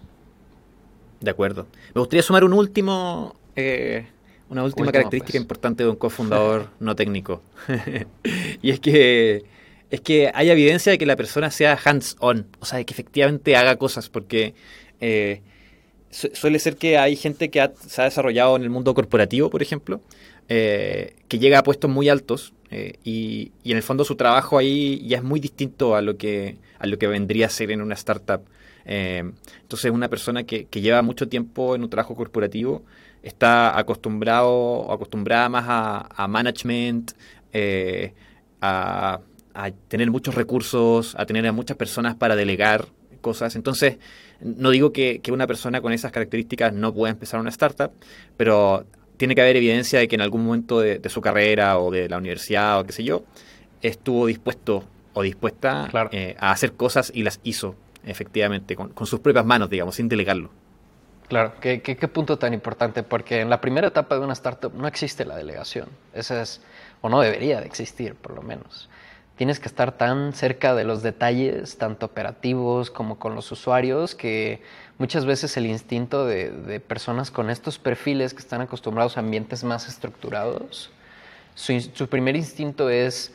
De 1.19 1.31
acuerdo. 1.31 1.67
Me 1.93 1.99
gustaría 1.99 2.23
sumar 2.23 2.45
un 2.45 2.53
último... 2.53 3.35
Eh 3.57 4.07
una 4.49 4.63
última 4.63 4.91
característica 4.91 5.33
pues. 5.33 5.41
importante 5.41 5.83
de 5.83 5.89
un 5.89 5.95
cofundador 5.95 6.69
no 6.79 6.95
técnico. 6.95 7.41
y 8.61 8.71
es 8.71 8.79
que 8.79 9.45
es 9.89 10.01
que 10.01 10.31
hay 10.33 10.49
evidencia 10.49 10.91
de 10.91 10.97
que 10.97 11.05
la 11.05 11.15
persona 11.15 11.49
sea 11.49 11.77
hands-on, 11.83 12.47
o 12.59 12.65
sea, 12.65 12.79
de 12.79 12.85
que 12.85 12.93
efectivamente 12.93 13.55
haga 13.55 13.77
cosas, 13.77 14.09
porque 14.09 14.53
eh, 14.99 15.41
suele 16.09 16.59
ser 16.59 16.75
que 16.75 16.97
hay 16.97 17.15
gente 17.15 17.49
que 17.49 17.69
se 17.87 18.01
ha 18.01 18.05
desarrollado 18.05 18.55
en 18.57 18.63
el 18.63 18.69
mundo 18.69 18.93
corporativo, 18.93 19.49
por 19.49 19.61
ejemplo, 19.61 20.01
eh, 20.49 21.15
que 21.27 21.39
llega 21.39 21.59
a 21.59 21.63
puestos 21.63 21.89
muy 21.89 22.09
altos 22.09 22.53
eh, 22.69 22.95
y, 23.03 23.51
en 23.63 23.77
el 23.77 23.83
fondo 23.83 24.03
su 24.03 24.15
trabajo 24.15 24.57
ahí 24.57 25.05
ya 25.07 25.17
es 25.17 25.23
muy 25.23 25.39
distinto 25.39 25.95
a 25.95 26.01
lo 26.01 26.17
que, 26.17 26.57
a 26.79 26.87
lo 26.87 26.97
que 26.97 27.07
vendría 27.07 27.45
a 27.45 27.49
ser 27.49 27.71
en 27.71 27.81
una 27.81 27.95
startup. 27.95 28.41
entonces, 28.85 29.91
una 29.91 30.09
persona 30.09 30.43
que, 30.43 30.65
que 30.65 30.81
lleva 30.81 31.01
mucho 31.01 31.27
tiempo 31.29 31.75
en 31.75 31.83
un 31.83 31.89
trabajo 31.89 32.15
corporativo 32.15 32.83
está 33.27 33.77
acostumbrado 33.77 34.49
o 34.49 34.93
acostumbrada 34.93 35.49
más 35.49 35.65
a, 35.67 36.27
management, 36.27 37.11
eh, 37.53 38.13
a, 38.61 39.19
tener 39.87 40.11
muchos 40.11 40.35
recursos, 40.35 41.15
a 41.17 41.25
tener 41.25 41.45
a 41.47 41.51
muchas 41.51 41.77
personas 41.77 42.15
para 42.15 42.35
delegar 42.35 42.85
cosas. 43.21 43.55
Entonces, 43.55 43.97
no 44.39 44.69
digo 44.69 44.93
que, 44.93 45.21
una 45.31 45.47
persona 45.47 45.81
con 45.81 45.93
esas 45.93 46.11
características 46.11 46.73
no 46.73 46.93
pueda 46.93 47.11
empezar 47.11 47.39
una 47.39 47.49
startup, 47.49 47.91
pero 48.37 48.85
tiene 49.17 49.33
que 49.35 49.41
haber 49.41 49.57
evidencia 49.57 49.99
de 49.99 50.07
que 50.07 50.15
en 50.15 50.21
algún 50.21 50.45
momento 50.45 50.79
de, 50.79 51.01
su 51.09 51.21
carrera 51.21 51.79
o 51.79 51.91
de 51.91 52.07
la 52.07 52.17
universidad 52.17 52.79
o 52.79 52.83
qué 52.85 52.93
sé 52.93 53.03
yo, 53.03 53.23
estuvo 53.81 54.27
dispuesto 54.27 54.83
o 55.13 55.23
dispuesta 55.23 55.89
eh, 56.11 56.35
a 56.39 56.51
hacer 56.51 56.73
cosas 56.73 57.11
y 57.13 57.23
las 57.23 57.39
hizo 57.43 57.75
efectivamente, 58.05 58.75
con, 58.75 58.89
con 58.89 59.05
sus 59.05 59.19
propias 59.19 59.45
manos, 59.45 59.69
digamos, 59.69 59.95
sin 59.95 60.07
delegarlo. 60.07 60.49
Claro, 61.27 61.53
¿Qué, 61.59 61.81
¿Qué, 61.81 62.07
punto 62.07 62.39
tan 62.39 62.53
importante, 62.53 63.03
porque 63.03 63.41
en 63.41 63.49
la 63.49 63.59
primera 63.59 63.87
etapa 63.87 64.15
de 64.15 64.21
una 64.21 64.31
startup 64.31 64.73
no 64.73 64.87
existe 64.87 65.25
la 65.25 65.35
delegación, 65.35 65.89
esa 66.13 66.41
es, 66.41 66.61
o 67.01 67.09
no 67.09 67.19
debería 67.19 67.59
de 67.59 67.67
existir 67.67 68.15
por 68.15 68.33
lo 68.33 68.41
menos. 68.41 68.89
Tienes 69.35 69.59
que 69.59 69.67
estar 69.67 69.91
tan 69.91 70.31
cerca 70.31 70.73
de 70.73 70.85
los 70.85 71.03
detalles, 71.03 71.77
tanto 71.77 72.05
operativos 72.05 72.89
como 72.89 73.19
con 73.19 73.35
los 73.35 73.51
usuarios, 73.51 74.15
que 74.15 74.61
muchas 74.99 75.25
veces 75.25 75.57
el 75.57 75.65
instinto 75.65 76.25
de, 76.25 76.79
personas 76.79 77.29
con 77.29 77.49
estos 77.49 77.77
perfiles 77.77 78.33
que 78.33 78.39
están 78.39 78.61
acostumbrados 78.61 79.17
a 79.17 79.19
ambientes 79.19 79.65
más 79.65 79.89
estructurados, 79.89 80.91
su, 81.55 81.79
su 81.81 82.07
primer 82.07 82.37
instinto 82.37 82.89
es 82.89 83.33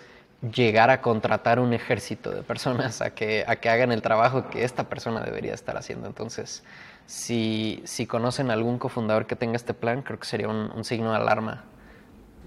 llegar 0.55 0.91
a 0.91 1.01
contratar 1.03 1.61
un 1.61 1.73
ejército 1.73 2.31
de 2.31 2.43
personas 2.43 3.01
a 3.03 3.15
que, 3.15 3.45
a 3.47 3.57
que 3.57 3.69
hagan 3.69 3.93
el 3.93 4.03
trabajo 4.03 4.49
que 4.51 4.65
esta 4.65 4.89
persona 4.89 5.21
debería 5.21 5.55
estar 5.55 5.77
haciendo. 5.77 6.09
Entonces, 6.09 6.65
si, 7.07 7.83
si 7.85 8.07
conocen 8.07 8.51
algún 8.51 8.79
cofundador 8.79 9.27
que 9.27 9.37
tenga 9.37 9.57
este 9.57 9.75
plan, 9.75 10.03
creo 10.03 10.19
que 10.19 10.27
sería 10.27 10.49
un, 10.49 10.85
signo 10.85 11.11
de 11.11 11.17
alarma 11.17 11.65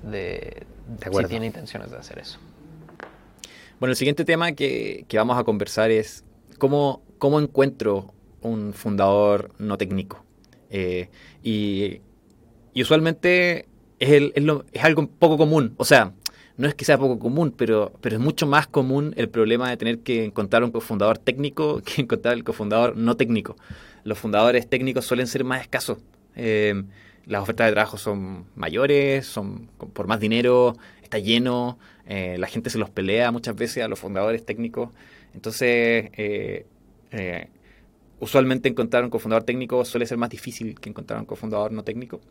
de, 0.03 0.65
si 0.99 1.25
tiene 1.25 1.45
intenciones 1.45 1.91
de 1.91 1.97
hacer 1.97 2.19
eso. 2.19 2.39
Bueno, 3.79 3.91
el 3.91 3.97
siguiente 3.97 4.25
tema 4.25 4.53
que, 4.53 5.05
vamos 5.13 5.37
a 5.37 5.43
conversar 5.43 5.91
es 5.91 6.23
cómo, 6.57 7.01
cómo 7.17 7.39
encuentro 7.39 8.13
un 8.41 8.73
fundador 8.73 9.51
no 9.57 9.77
técnico. 9.77 10.23
Eh, 10.69 11.09
y, 11.43 12.01
usualmente 12.75 13.67
es, 13.99 14.09
el, 14.09 14.33
es, 14.35 14.43
lo, 14.43 14.65
es, 14.71 14.83
algo 14.83 15.07
poco 15.07 15.37
común. 15.37 15.73
O 15.77 15.85
sea, 15.85 16.13
no 16.57 16.67
es 16.67 16.75
que 16.75 16.85
sea 16.85 16.97
poco 16.97 17.19
común, 17.19 17.53
pero, 17.55 17.91
pero 18.01 18.15
es 18.15 18.21
mucho 18.21 18.47
más 18.47 18.67
común 18.67 19.13
el 19.17 19.29
problema 19.29 19.69
de 19.69 19.77
tener 19.77 19.99
que 19.99 20.23
encontrar 20.23 20.63
un 20.63 20.71
cofundador 20.71 21.17
técnico 21.17 21.81
que 21.85 22.01
encontrar 22.01 22.33
el 22.33 22.43
cofundador 22.43 22.95
no 22.95 23.17
técnico 23.17 23.57
los 24.05 24.19
fundadores 24.19 24.69
técnicos 24.69 25.05
suelen 25.05 25.27
ser 25.27 25.43
más 25.43 25.61
escasos. 25.61 25.97
Eh, 26.35 26.83
las 27.25 27.41
ofertas 27.41 27.67
de 27.67 27.73
trabajo 27.73 27.97
son 27.97 28.45
mayores, 28.55 29.25
son 29.25 29.67
por 29.93 30.07
más 30.07 30.19
dinero, 30.19 30.77
está 31.01 31.17
lleno, 31.17 31.79
eh, 32.05 32.37
la 32.37 32.47
gente 32.47 32.69
se 32.69 32.77
los 32.77 32.91
pelea 32.91 33.31
muchas 33.31 33.55
veces 33.55 33.83
a 33.83 33.87
los 33.87 33.99
fundadores 33.99 34.45
técnicos. 34.45 34.91
Entonces, 35.33 36.11
eh, 36.13 36.65
usualmente 38.19 38.69
encontrar 38.69 39.03
un 39.03 39.09
cofundador 39.09 39.43
técnico 39.43 39.83
suele 39.83 40.05
ser 40.05 40.19
más 40.19 40.29
difícil 40.29 40.79
que 40.79 40.89
encontrar 40.89 41.19
un 41.19 41.25
cofundador 41.25 41.71
no 41.71 41.83
técnico, 41.83 42.21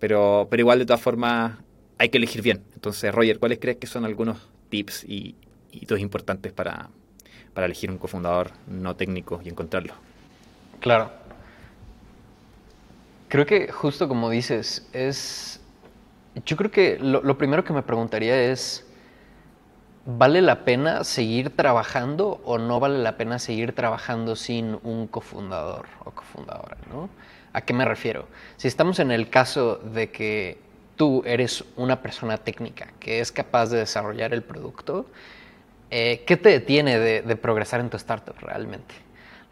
pero, 0.00 0.48
pero 0.50 0.60
igual 0.60 0.80
de 0.80 0.86
todas 0.86 1.00
formas 1.00 1.56
hay 1.98 2.08
que 2.08 2.18
elegir 2.18 2.42
bien. 2.42 2.64
Entonces, 2.74 3.14
Roger, 3.14 3.38
¿cuáles 3.38 3.60
crees 3.60 3.76
que 3.78 3.86
son 3.86 4.04
algunos 4.04 4.50
tips 4.70 5.04
y 5.04 5.36
hitos 5.70 6.00
importantes 6.00 6.52
para, 6.52 6.90
para 7.54 7.66
elegir 7.66 7.92
un 7.92 7.98
cofundador 7.98 8.50
no 8.66 8.96
técnico 8.96 9.40
y 9.44 9.50
encontrarlo? 9.50 9.94
Claro. 10.82 11.12
Creo 13.28 13.46
que 13.46 13.70
justo 13.70 14.08
como 14.08 14.28
dices, 14.28 14.86
es... 14.92 15.60
Yo 16.44 16.56
creo 16.56 16.70
que 16.70 16.98
lo, 16.98 17.38
primero 17.38 17.62
que 17.62 17.72
me 17.72 17.82
preguntaría 17.82 18.50
es, 18.50 18.84
¿vale 20.04 20.42
la 20.42 20.64
pena 20.64 21.04
seguir 21.04 21.54
trabajando 21.54 22.40
o 22.44 22.58
no 22.58 22.80
vale 22.80 22.98
la 22.98 23.16
pena 23.16 23.38
seguir 23.38 23.74
trabajando 23.74 24.34
sin 24.34 24.78
un 24.82 25.06
cofundador 25.06 25.86
o 26.04 26.10
cofundadora? 26.10 26.76
¿no? 26.90 27.08
¿A 27.52 27.60
qué 27.60 27.72
me 27.74 27.84
refiero? 27.84 28.26
Si 28.56 28.66
estamos 28.66 28.98
en 28.98 29.12
el 29.12 29.30
caso 29.30 29.76
de 29.76 30.10
que 30.10 30.58
tú 30.96 31.22
eres 31.24 31.64
una 31.76 32.02
persona 32.02 32.38
técnica 32.38 32.88
que 32.98 33.20
es 33.20 33.30
capaz 33.30 33.66
de 33.66 33.78
desarrollar 33.78 34.34
el 34.34 34.42
producto, 34.42 35.06
eh, 35.90 36.24
¿qué 36.26 36.36
te 36.36 36.48
detiene 36.48 36.98
de, 36.98 37.36
progresar 37.36 37.78
en 37.80 37.88
tu 37.88 37.98
startup 37.98 38.34
realmente? 38.40 38.94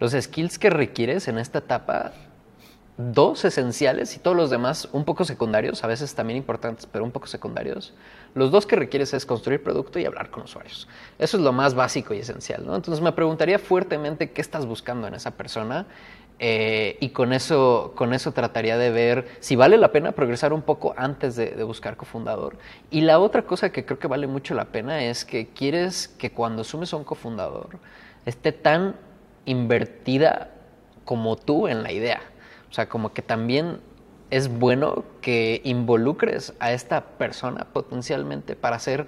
Los 0.00 0.12
skills 0.12 0.58
que 0.58 0.70
requieres 0.70 1.28
en 1.28 1.38
esta 1.38 1.58
etapa, 1.58 2.12
dos 2.96 3.44
esenciales 3.44 4.16
y 4.16 4.18
todos 4.18 4.36
los 4.36 4.50
demás 4.50 4.88
un 4.92 5.04
poco 5.04 5.24
secundarios, 5.24 5.84
a 5.84 5.86
veces 5.86 6.14
también 6.14 6.38
importantes, 6.38 6.86
pero 6.86 7.04
un 7.04 7.10
poco 7.10 7.26
secundarios. 7.26 7.94
Los 8.34 8.50
dos 8.50 8.66
que 8.66 8.76
requieres 8.76 9.14
es 9.14 9.26
construir 9.26 9.62
producto 9.62 9.98
y 9.98 10.06
hablar 10.06 10.30
con 10.30 10.44
usuarios. 10.44 10.88
Eso 11.18 11.36
es 11.36 11.42
lo 11.42 11.52
más 11.52 11.74
básico 11.74 12.14
y 12.14 12.18
esencial. 12.18 12.66
¿no? 12.66 12.74
Entonces 12.74 13.02
me 13.02 13.12
preguntaría 13.12 13.58
fuertemente 13.58 14.30
qué 14.30 14.40
estás 14.40 14.66
buscando 14.66 15.06
en 15.06 15.14
esa 15.14 15.32
persona 15.32 15.86
eh, 16.42 16.96
y 17.00 17.10
con 17.10 17.34
eso, 17.34 17.92
con 17.94 18.14
eso 18.14 18.32
trataría 18.32 18.78
de 18.78 18.90
ver 18.90 19.28
si 19.40 19.56
vale 19.56 19.76
la 19.76 19.92
pena 19.92 20.12
progresar 20.12 20.54
un 20.54 20.62
poco 20.62 20.94
antes 20.96 21.36
de, 21.36 21.62
buscar 21.64 21.98
cofundador. 21.98 22.56
Y 22.90 23.02
la 23.02 23.18
otra 23.18 23.42
cosa 23.42 23.70
que 23.70 23.84
creo 23.84 23.98
que 23.98 24.08
vale 24.08 24.26
mucho 24.26 24.54
la 24.54 24.64
pena 24.64 25.04
es 25.04 25.26
que 25.26 25.48
quieres 25.48 26.08
que 26.08 26.32
cuando 26.32 26.64
sumes 26.64 26.94
a 26.94 26.96
un 26.96 27.04
cofundador 27.04 27.78
esté 28.24 28.52
tan 28.52 28.96
invertida 29.50 30.50
como 31.04 31.36
tú 31.36 31.68
en 31.68 31.82
la 31.82 31.92
idea. 31.92 32.20
O 32.70 32.72
sea, 32.72 32.88
como 32.88 33.12
que 33.12 33.22
también 33.22 33.80
es 34.30 34.48
bueno 34.48 35.04
que 35.20 35.60
involucres 35.64 36.54
a 36.60 36.72
esta 36.72 37.02
persona 37.18 37.66
potencialmente 37.72 38.54
para 38.54 38.76
hacer 38.76 39.06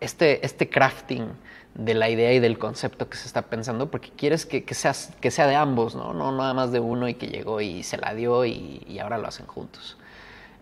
este, 0.00 0.44
este 0.44 0.68
crafting 0.68 1.28
de 1.74 1.94
la 1.94 2.10
idea 2.10 2.32
y 2.32 2.40
del 2.40 2.58
concepto 2.58 3.08
que 3.08 3.16
se 3.16 3.26
está 3.26 3.42
pensando, 3.42 3.90
porque 3.90 4.10
quieres 4.10 4.46
que, 4.46 4.64
que, 4.64 4.74
sea, 4.74 4.92
que 5.20 5.30
sea 5.30 5.46
de 5.46 5.54
ambos, 5.54 5.94
¿no? 5.94 6.12
No 6.12 6.36
nada 6.36 6.52
más 6.52 6.72
de 6.72 6.80
uno 6.80 7.08
y 7.08 7.14
que 7.14 7.28
llegó 7.28 7.60
y 7.60 7.82
se 7.82 7.96
la 7.96 8.14
dio 8.14 8.44
y, 8.44 8.98
ahora 9.00 9.16
lo 9.16 9.28
hacen 9.28 9.46
juntos. 9.46 9.96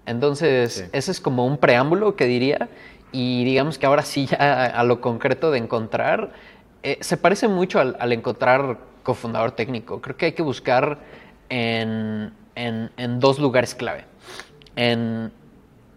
Entonces, 0.05 0.89
ese 0.93 1.11
es 1.11 1.21
como 1.21 1.47
un 1.47 1.59
preámbulo 1.59 2.15
que 2.15 2.27
diría, 2.27 2.69
y 3.13 3.45
digamos 3.45 3.79
que 3.79 3.87
ahora 3.87 4.03
sí 4.03 4.27
ya 4.27 4.67
a, 4.67 4.85
lo 4.85 5.01
concreto 5.01 5.51
de 5.51 5.59
encontrar, 5.59 6.33
eh, 6.83 6.99
se 7.01 7.17
parece 7.17 7.49
mucho 7.49 7.81
al, 7.81 8.13
encontrar 8.13 8.79
cofundador 9.07 9.53
técnico. 9.53 10.01
Creo 10.01 10.17
que 10.17 10.27
hay 10.27 10.33
que 10.33 10.43
buscar 10.43 10.99
en, 11.49 12.33
en, 12.57 13.21
dos 13.21 13.39
lugares 13.39 13.77
clave. 13.77 14.05
En 14.75 15.31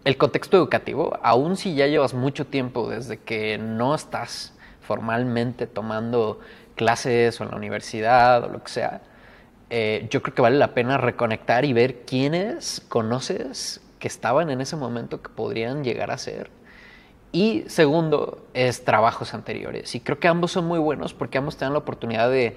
el 0.04 0.16
contexto 0.16 0.56
educativo, 0.56 1.18
aún 1.20 1.56
si 1.56 1.74
ya 1.74 1.88
llevas 1.88 2.14
mucho 2.14 2.46
tiempo 2.46 2.88
desde 2.88 3.18
que 3.18 3.58
no 3.58 3.96
estás 3.96 4.54
formalmente 4.80 5.66
tomando 5.66 6.38
clases 6.76 7.40
o 7.40 7.44
en 7.44 7.50
la 7.50 7.56
universidad 7.56 8.44
o 8.44 8.48
lo 8.48 8.62
que 8.62 8.70
sea, 8.70 9.02
eh, 9.70 10.06
yo 10.08 10.22
creo 10.22 10.34
que 10.36 10.42
vale 10.42 10.56
la 10.56 10.72
pena 10.72 10.96
reconectar 10.96 11.64
y 11.64 11.72
ver 11.72 12.02
quiénes 12.06 12.80
conoces 12.88 13.80
que 13.98 14.06
estaban 14.06 14.50
en 14.50 14.60
ese 14.60 14.76
momento 14.76 15.20
que 15.20 15.30
podrían 15.30 15.82
llegar 15.82 16.12
a 16.12 16.16
ser. 16.16 16.48
Y 17.32 17.64
segundo, 17.66 18.46
es 18.54 18.84
trabajos 18.84 19.34
anteriores. 19.34 19.94
Y 19.94 20.00
creo 20.00 20.18
que 20.18 20.28
ambos 20.28 20.52
son 20.52 20.66
muy 20.66 20.78
buenos 20.78 21.12
porque 21.12 21.38
ambos 21.38 21.56
te 21.56 21.68
la 21.68 21.78
oportunidad 21.78 22.30
de 22.30 22.56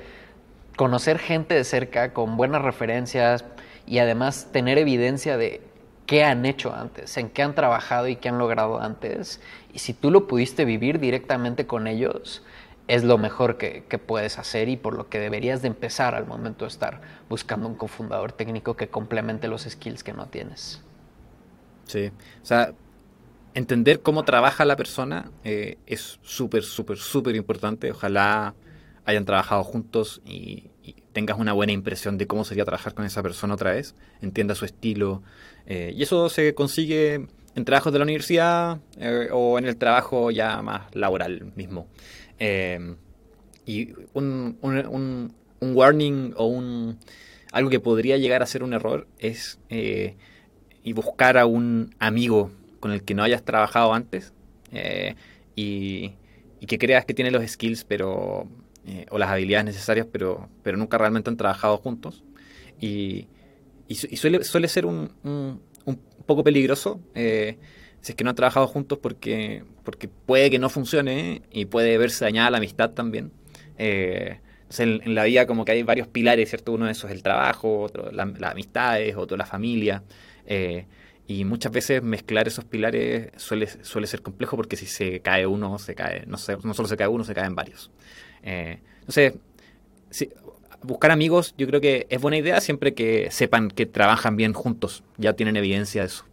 conocer 0.75 1.19
gente 1.19 1.53
de 1.53 1.63
cerca 1.63 2.13
con 2.13 2.37
buenas 2.37 2.61
referencias 2.61 3.45
y 3.85 3.99
además 3.99 4.49
tener 4.51 4.77
evidencia 4.77 5.37
de 5.37 5.61
qué 6.05 6.23
han 6.23 6.45
hecho 6.45 6.73
antes, 6.73 7.17
en 7.17 7.29
qué 7.29 7.43
han 7.43 7.55
trabajado 7.55 8.07
y 8.07 8.15
qué 8.15 8.29
han 8.29 8.37
logrado 8.37 8.81
antes. 8.81 9.41
Y 9.73 9.79
si 9.79 9.93
tú 9.93 10.11
lo 10.11 10.27
pudiste 10.27 10.65
vivir 10.65 10.99
directamente 10.99 11.65
con 11.65 11.87
ellos, 11.87 12.43
es 12.87 13.03
lo 13.03 13.17
mejor 13.17 13.57
que, 13.57 13.83
puedes 14.05 14.37
hacer 14.37 14.67
y 14.67 14.75
por 14.77 14.95
lo 14.95 15.09
que 15.09 15.19
deberías 15.19 15.61
de 15.61 15.69
empezar 15.69 16.15
al 16.15 16.27
momento 16.27 16.65
de 16.65 16.69
estar 16.69 17.01
buscando 17.29 17.67
un 17.67 17.75
cofundador 17.75 18.33
técnico 18.33 18.75
que 18.75 18.89
complemente 18.89 19.47
los 19.47 19.63
skills 19.63 20.03
que 20.03 20.13
no 20.13 20.27
tienes. 20.27 20.81
Sí, 21.85 22.11
o 22.41 22.45
sea, 22.45 22.73
entender 23.53 24.01
cómo 24.01 24.23
trabaja 24.23 24.65
la 24.65 24.75
persona 24.75 25.31
eh, 25.43 25.77
es 25.85 26.19
súper, 26.21 26.63
súper, 26.63 26.97
súper 26.97 27.35
importante. 27.35 27.91
Ojalá 27.91 28.53
hayan 29.05 29.25
trabajado 29.25 29.63
juntos 29.63 30.21
y, 30.25 30.69
tengas 31.13 31.37
una 31.37 31.53
buena 31.53 31.71
impresión 31.71 32.17
de 32.17 32.25
cómo 32.25 32.43
sería 32.43 32.65
trabajar 32.65 32.95
con 32.95 33.05
esa 33.05 33.21
persona 33.21 33.53
otra 33.53 33.71
vez, 33.71 33.95
entienda 34.21 34.55
su 34.55 34.65
estilo. 34.65 35.21
Eh, 35.67 35.93
y 35.95 36.01
eso 36.01 36.27
se 36.27 36.55
consigue 36.55 37.27
en 37.55 37.65
trabajos 37.65 37.93
de 37.93 37.99
la 37.99 38.03
universidad 38.03 38.79
eh, 38.97 39.29
o 39.31 39.59
en 39.59 39.65
el 39.65 39.77
trabajo 39.77 40.31
ya 40.31 40.61
más 40.63 40.93
laboral 40.95 41.53
mismo. 41.55 41.87
Eh, 42.39 42.95
y 43.65 43.93
un, 44.13 44.57
un, 44.61 45.33
un, 45.61 45.75
warning 45.75 46.33
o 46.35 46.47
un 46.47 46.97
algo 47.51 47.69
que 47.69 47.79
podría 47.79 48.17
llegar 48.17 48.41
a 48.41 48.47
ser 48.47 48.63
un 48.63 48.73
error 48.73 49.07
es 49.19 49.59
y 49.69 50.93
buscar 50.93 51.37
a 51.37 51.45
un 51.45 51.95
amigo 51.99 52.51
con 52.79 52.91
el 52.91 53.03
que 53.03 53.13
no 53.13 53.23
hayas 53.23 53.43
trabajado 53.43 53.93
antes 53.93 54.33
y, 55.55 56.11
y 56.59 56.65
que 56.65 56.77
creas 56.77 57.05
que 57.05 57.13
tiene 57.13 57.31
los 57.31 57.47
skills 57.49 57.85
pero 57.85 58.49
eh, 58.85 59.05
o 59.11 59.17
las 59.17 59.29
habilidades 59.29 59.65
necesarias, 59.65 60.05
pero, 60.11 60.49
pero 60.61 60.77
nunca 60.77 60.97
realmente 60.97 61.29
han 61.29 61.37
trabajado 61.37 61.77
juntos. 61.77 62.23
Y, 62.81 63.27
y, 63.87 63.95
suele, 63.95 64.43
suele 64.43 64.67
ser 64.67 64.85
un, 64.85 65.11
un, 65.23 65.61
poco 66.25 66.43
peligroso 66.43 67.01
eh, 67.15 67.57
si 68.01 68.11
es 68.11 68.15
que 68.15 68.23
no 68.23 68.31
han 68.31 68.35
trabajado 68.35 68.67
juntos 68.67 68.99
porque, 68.99 69.63
porque 69.83 70.09
puede 70.09 70.49
que 70.49 70.59
no 70.59 70.69
funcione 70.69 71.43
y 71.51 71.65
puede 71.65 71.97
verse 71.97 72.25
dañada 72.25 72.51
la 72.51 72.57
amistad 72.57 72.91
también. 72.91 73.31
Eh, 73.77 74.39
en, 74.77 75.15
la 75.15 75.23
vida 75.23 75.45
como 75.47 75.63
que 75.63 75.71
hay 75.71 75.83
varios 75.83 76.07
pilares, 76.07 76.49
¿cierto? 76.49 76.73
Uno 76.73 76.85
de 76.87 76.91
esos 76.91 77.09
es 77.09 77.15
el 77.15 77.23
trabajo, 77.23 77.81
otro 77.81 78.11
las 78.11 78.41
amistades, 78.43 79.15
otro 79.15 79.37
la 79.37 79.45
familia. 79.45 80.03
y 81.25 81.45
muchas 81.45 81.71
veces 81.71 82.03
mezclar 82.03 82.49
esos 82.49 82.65
pilares 82.65 83.31
suele, 83.37 83.67
suele 83.67 84.07
ser 84.07 84.21
complejo 84.21 84.57
porque 84.57 84.75
si 84.75 84.87
se 84.87 85.21
cae 85.21 85.47
uno, 85.47 85.79
se 85.79 85.95
cae, 85.95 86.25
no, 86.25 86.37
no 86.63 86.73
solo 86.73 86.87
se 86.89 86.97
cae 86.97 87.07
uno, 87.07 87.23
se 87.23 87.33
caen 87.33 87.55
varios. 87.55 87.91
Eh, 88.43 88.79
entonces, 88.99 89.33
buscar 90.83 91.11
amigos 91.11 91.55
yo 91.57 91.65
creo 91.67 91.81
que 91.81 92.07
es 92.09 92.21
buena 92.21 92.37
idea 92.37 92.61
siempre 92.61 92.93
que 92.93 93.31
sepan 93.31 93.69
que 93.69 93.85
trabajan 93.85 94.35
bien 94.35 94.53
juntos, 94.53 95.03
ya 95.17 95.33
tienen 95.33 95.55
evidencia 95.55 96.01
de 96.01 96.07
eso. 96.07 96.25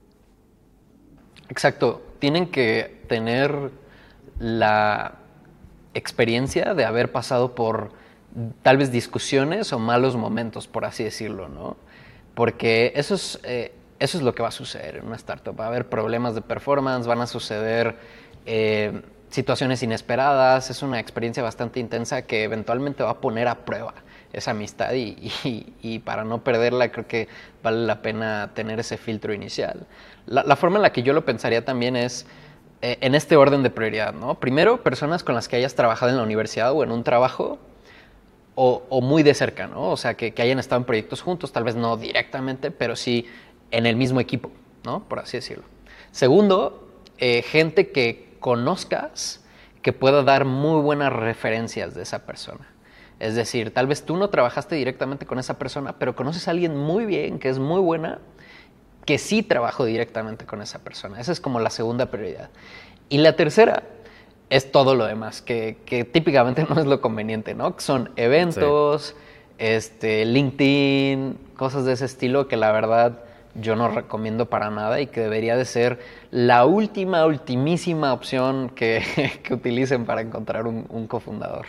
Exacto, 1.48 2.02
tienen 2.18 2.46
que 2.46 3.02
tener 3.08 3.70
la 4.38 5.16
experiencia 5.94 6.74
de 6.74 6.84
haber 6.84 7.10
pasado 7.10 7.54
por 7.54 7.92
tal 8.62 8.76
vez 8.76 8.92
discusiones 8.92 9.72
o 9.72 9.78
malos 9.78 10.16
momentos, 10.16 10.68
por 10.68 10.84
así 10.84 11.02
decirlo, 11.02 11.48
¿no? 11.48 11.76
Porque 12.34 12.92
eso 12.94 13.14
es, 13.14 13.40
eh, 13.42 13.72
eso 13.98 14.18
es 14.18 14.22
lo 14.22 14.34
que 14.34 14.42
va 14.42 14.48
a 14.48 14.52
suceder 14.52 14.96
en 14.96 15.06
una 15.06 15.16
startup. 15.16 15.58
Va 15.58 15.64
a 15.64 15.68
haber 15.68 15.88
problemas 15.88 16.34
de 16.34 16.42
performance, 16.42 17.06
van 17.06 17.20
a 17.20 17.26
suceder 17.26 17.96
eh, 18.46 19.02
situaciones 19.30 19.82
inesperadas, 19.82 20.70
es 20.70 20.82
una 20.82 20.98
experiencia 20.98 21.42
bastante 21.42 21.80
intensa 21.80 22.22
que 22.22 22.44
eventualmente 22.44 23.02
va 23.02 23.10
a 23.10 23.20
poner 23.20 23.48
a 23.48 23.64
prueba 23.64 23.94
esa 24.32 24.52
amistad 24.52 24.92
y, 24.94 25.98
para 26.04 26.24
no 26.24 26.44
perderla 26.44 26.92
creo 26.92 27.06
que 27.06 27.28
vale 27.62 27.86
la 27.86 28.02
pena 28.02 28.50
tener 28.54 28.78
ese 28.80 28.96
filtro 28.96 29.32
inicial. 29.32 29.86
La, 30.26 30.56
forma 30.56 30.76
en 30.76 30.82
la 30.82 30.92
que 30.92 31.02
yo 31.02 31.12
lo 31.12 31.24
pensaría 31.24 31.64
también 31.64 31.96
es 31.96 32.26
eh, 32.82 32.98
en 33.00 33.14
este 33.14 33.36
orden 33.36 33.62
de 33.62 33.70
prioridad, 33.70 34.12
¿no? 34.12 34.38
Primero, 34.38 34.82
personas 34.82 35.24
con 35.24 35.34
las 35.34 35.48
que 35.48 35.56
hayas 35.56 35.74
trabajado 35.74 36.10
en 36.10 36.18
la 36.18 36.22
universidad 36.22 36.72
o 36.72 36.84
en 36.84 36.92
un 36.92 37.02
trabajo 37.02 37.58
o, 38.54 39.00
muy 39.00 39.22
de 39.22 39.32
cerca, 39.32 39.66
¿no? 39.68 39.90
O 39.90 39.96
sea, 39.96 40.14
que, 40.14 40.34
que, 40.34 40.42
hayan 40.42 40.58
estado 40.58 40.80
en 40.80 40.84
proyectos 40.84 41.22
juntos, 41.22 41.50
tal 41.50 41.64
vez 41.64 41.76
no 41.76 41.96
directamente, 41.96 42.70
pero 42.70 42.94
sí 42.94 43.26
en 43.70 43.86
el 43.86 43.96
mismo 43.96 44.20
equipo, 44.20 44.52
¿no? 44.84 45.04
Por 45.08 45.18
así 45.18 45.38
decirlo. 45.38 45.64
Segundo, 46.10 46.88
eh, 47.18 47.42
gente 47.42 47.90
que 47.90 48.29
conozcas 48.40 49.44
que 49.82 49.92
pueda 49.92 50.22
dar 50.22 50.44
muy 50.44 50.80
buenas 50.82 51.12
referencias 51.12 51.94
de 51.94 52.02
esa 52.02 52.26
persona. 52.26 52.66
Es 53.18 53.34
decir, 53.34 53.72
tal 53.72 53.86
vez 53.86 54.02
tú 54.04 54.16
no 54.16 54.30
trabajaste 54.30 54.74
directamente 54.74 55.26
con 55.26 55.38
esa 55.38 55.58
persona, 55.58 55.98
pero 55.98 56.16
conoces 56.16 56.48
a 56.48 56.52
alguien 56.52 56.76
muy 56.76 57.04
bien, 57.04 57.38
que 57.38 57.50
es 57.50 57.58
muy 57.58 57.80
buena, 57.80 58.18
que 59.04 59.18
sí 59.18 59.42
trabajó 59.42 59.84
directamente 59.84 60.46
con 60.46 60.62
esa 60.62 60.78
persona. 60.80 61.20
Esa 61.20 61.32
es 61.32 61.40
como 61.40 61.60
la 61.60 61.70
segunda 61.70 62.06
prioridad. 62.10 62.50
Y 63.08 63.18
la 63.18 63.36
tercera 63.36 63.82
es 64.48 64.72
todo 64.72 64.94
lo 64.94 65.06
demás, 65.06 65.42
que, 65.42 65.76
típicamente 66.12 66.64
no 66.68 66.80
es 66.80 66.86
lo 66.86 67.00
conveniente, 67.00 67.54
¿no? 67.54 67.74
son 67.78 68.10
eventos, 68.16 69.14
este, 69.58 70.24
LinkedIn, 70.24 71.38
cosas 71.56 71.84
de 71.84 71.92
ese 71.92 72.06
estilo 72.06 72.48
que 72.48 72.56
la 72.56 72.72
verdad 72.72 73.24
yo 73.54 73.76
no 73.76 73.88
recomiendo 73.88 74.48
para 74.48 74.70
nada 74.70 75.00
y 75.00 75.06
que 75.06 75.20
debería 75.20 75.56
de 75.56 75.64
ser 75.64 75.98
la 76.30 76.64
última, 76.64 77.26
ultimísima 77.26 78.12
opción 78.12 78.70
que, 78.70 79.02
utilicen 79.50 80.04
para 80.04 80.20
encontrar 80.20 80.66
un, 80.66 81.06
cofundador. 81.06 81.66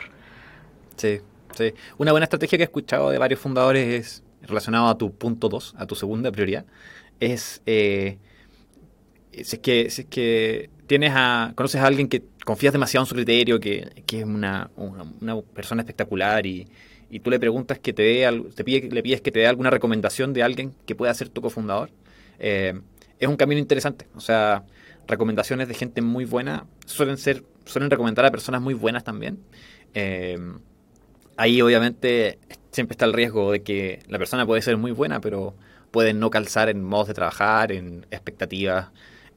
Sí, 0.96 1.20
sí. 1.56 1.74
Una 1.98 2.12
buena 2.12 2.26
estrategia 2.26 2.58
que 2.58 2.64
he 2.64 2.66
escuchado 2.66 3.10
de 3.10 3.18
varios 3.18 3.40
fundadores 3.40 3.88
es 3.88 4.24
relacionado 4.48 4.88
a 4.88 4.98
tu 4.98 5.12
punto 5.12 5.50
2, 5.50 5.76
a 5.78 5.86
tu 5.86 5.96
segunda 5.96 6.32
prioridad, 6.32 6.66
es 7.20 7.62
eh, 7.66 8.18
si 9.32 9.56
es 9.56 9.60
que, 9.60 9.90
si 9.90 10.02
es 10.02 10.08
que 10.08 10.70
tienes 10.88 11.14
a, 11.16 11.54
conoces 11.56 11.82
a 11.82 11.88
alguien 11.88 12.08
que 12.08 12.24
confías 12.44 12.74
demasiado 12.74 13.04
en 13.04 13.08
su 13.08 13.16
criterio, 13.16 13.60
que, 13.60 14.04
que 14.06 14.20
es 14.20 14.26
una, 14.26 14.70
una, 14.76 15.42
persona 15.42 15.82
espectacular 15.82 16.46
y, 16.46 16.68
y, 17.12 17.20
tú 17.20 17.30
le 17.30 17.40
preguntas 17.40 17.80
que 17.80 17.94
te 17.94 18.04
dé, 18.04 18.44
te 18.56 18.64
pide, 18.64 18.90
le 18.90 19.04
pides 19.04 19.22
que 19.22 19.32
te 19.32 19.40
dé 19.40 19.48
alguna 19.48 19.70
recomendación 19.70 20.34
de 20.34 20.44
alguien 20.44 20.74
que 20.86 20.96
pueda 20.96 21.14
ser 21.14 21.30
tu 21.30 21.42
cofundador, 21.42 21.92
eh, 22.40 22.80
es 23.20 23.28
un 23.28 23.38
camino 23.38 23.60
interesante. 23.60 24.08
O 24.16 24.22
sea, 24.22 24.64
recomendaciones 25.08 25.68
de 25.68 25.74
gente 25.74 26.02
muy 26.02 26.26
buena 26.26 26.66
suelen 26.86 27.18
ser, 27.18 27.44
suelen 27.66 27.92
recomendar 27.92 28.26
a 28.26 28.32
personas 28.32 28.62
muy 28.62 28.74
buenas 28.74 29.04
también. 29.04 29.40
Eh, 29.94 30.40
ahí 31.38 31.62
obviamente 31.62 32.40
siempre 32.72 32.94
está 32.94 33.06
el 33.06 33.14
riesgo 33.14 33.52
de 33.52 33.62
que 33.62 34.00
la 34.08 34.18
persona 34.18 34.46
puede 34.46 34.62
ser 34.62 34.78
muy 34.78 34.92
buena, 34.92 35.22
pero 35.22 35.56
puede 35.92 36.14
no 36.14 36.30
calzar 36.30 36.70
en 36.70 36.84
modos 36.84 37.10
de 37.10 37.14
trabajar, 37.14 37.72
en 37.72 38.06
expectativas. 38.12 38.90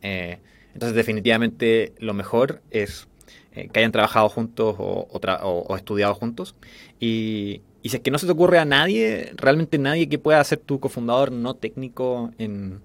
Eh, 0.02 0.38
entonces 0.72 0.96
definitivamente 0.96 1.92
lo 1.98 2.14
mejor 2.14 2.62
es 2.70 3.08
eh, 3.54 3.68
que 3.72 3.80
hayan 3.80 3.92
trabajado 3.92 4.28
juntos 4.28 4.76
o, 4.78 5.76
estudiado 5.76 6.14
juntos. 6.14 6.54
Y, 7.00 7.62
si 7.82 7.96
es 7.96 8.02
que 8.02 8.10
no 8.10 8.18
se 8.18 8.26
te 8.26 8.32
ocurre 8.32 8.58
a 8.58 8.64
nadie, 8.64 9.32
realmente 9.36 9.78
nadie 9.78 10.08
que 10.08 10.18
pueda 10.18 10.42
ser 10.44 10.58
tu 10.58 10.80
cofundador 10.80 11.30
no 11.30 11.54
técnico 11.54 12.32
en, 12.38 12.80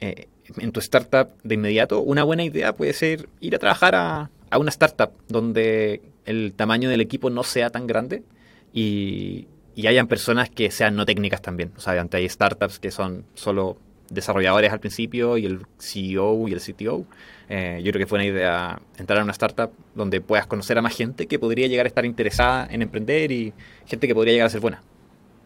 eh, 0.00 0.28
en 0.58 0.72
tu 0.72 0.80
startup 0.80 1.30
de 1.42 1.54
inmediato, 1.54 2.00
una 2.02 2.22
buena 2.22 2.44
idea 2.44 2.74
puede 2.74 2.92
ser 2.92 3.30
ir 3.40 3.54
a 3.54 3.58
trabajar 3.58 3.94
a, 3.94 4.30
a 4.50 4.58
una 4.58 4.68
startup 4.68 5.12
donde 5.28 6.02
el 6.26 6.52
tamaño 6.54 6.90
del 6.90 7.00
equipo 7.00 7.30
no 7.30 7.44
sea 7.44 7.70
tan 7.70 7.86
grande 7.86 8.22
y, 8.74 9.46
y 9.74 9.86
hayan 9.86 10.08
personas 10.08 10.50
que 10.50 10.70
sean 10.70 10.96
no 10.96 11.06
técnicas 11.06 11.40
también. 11.42 11.72
O 11.76 11.80
sea, 11.80 12.06
hay 12.12 12.28
startups 12.28 12.78
que 12.78 12.90
son 12.90 13.24
solo 13.34 13.78
desarrolladores 14.10 14.72
al 14.72 14.80
principio 14.80 15.38
y 15.38 15.46
el 15.46 15.66
CEO 15.78 16.48
y 16.48 16.52
el 16.52 16.60
CTO. 16.60 17.04
Eh, 17.48 17.80
yo 17.82 17.90
creo 17.92 18.04
que 18.04 18.06
fue 18.06 18.18
una 18.18 18.26
idea 18.26 18.78
entrar 18.98 19.20
a 19.20 19.22
una 19.22 19.32
startup 19.32 19.70
donde 19.94 20.20
puedas 20.20 20.46
conocer 20.46 20.76
a 20.78 20.82
más 20.82 20.94
gente 20.94 21.26
que 21.26 21.38
podría 21.38 21.66
llegar 21.66 21.86
a 21.86 21.88
estar 21.88 22.04
interesada 22.04 22.68
en 22.70 22.82
emprender 22.82 23.32
y 23.32 23.52
gente 23.86 24.06
que 24.06 24.14
podría 24.14 24.34
llegar 24.34 24.46
a 24.46 24.50
ser 24.50 24.60
buena. 24.60 24.82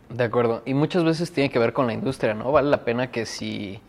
De 0.08 0.24
acuerdo. 0.24 0.62
Y 0.66 0.74
muchas 0.74 1.04
veces 1.04 1.32
tiene 1.32 1.50
que 1.50 1.58
ver 1.58 1.72
con 1.72 1.86
la 1.86 1.92
industria, 1.92 2.34
¿no? 2.34 2.52
Vale 2.52 2.68
la 2.68 2.84
pena 2.84 3.10
que 3.10 3.26
si 3.26 3.80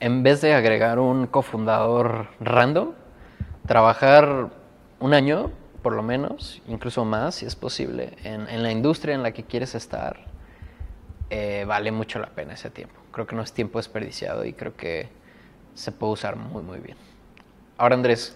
en 0.00 0.22
vez 0.22 0.40
de 0.40 0.54
agregar 0.54 0.98
un 0.98 1.26
cofundador 1.26 2.28
random, 2.40 2.92
trabajar 3.66 4.50
un 4.98 5.14
año 5.14 5.50
por 5.82 5.94
lo 5.94 6.02
menos, 6.02 6.62
incluso 6.68 7.04
más 7.04 7.34
si 7.36 7.46
es 7.46 7.56
posible, 7.56 8.12
en, 8.22 8.62
la 8.62 8.70
industria 8.70 9.14
en 9.14 9.22
la 9.22 9.32
que 9.32 9.42
quieres 9.42 9.74
estar, 9.74 10.16
eh, 11.28 11.64
vale 11.66 11.90
mucho 11.90 12.20
la 12.20 12.28
pena 12.28 12.54
ese 12.54 12.70
tiempo. 12.70 13.01
Creo 13.12 13.26
que 13.26 13.36
no 13.36 13.42
es 13.42 13.52
tiempo 13.52 13.78
desperdiciado 13.78 14.44
y 14.44 14.52
creo 14.52 14.76
que 14.76 15.08
se 15.74 15.92
puede 15.92 16.14
usar 16.14 16.36
muy, 16.36 16.62
muy 16.62 16.78
bien. 16.78 16.96
Ahora, 17.78 17.94
Andrés, 17.94 18.34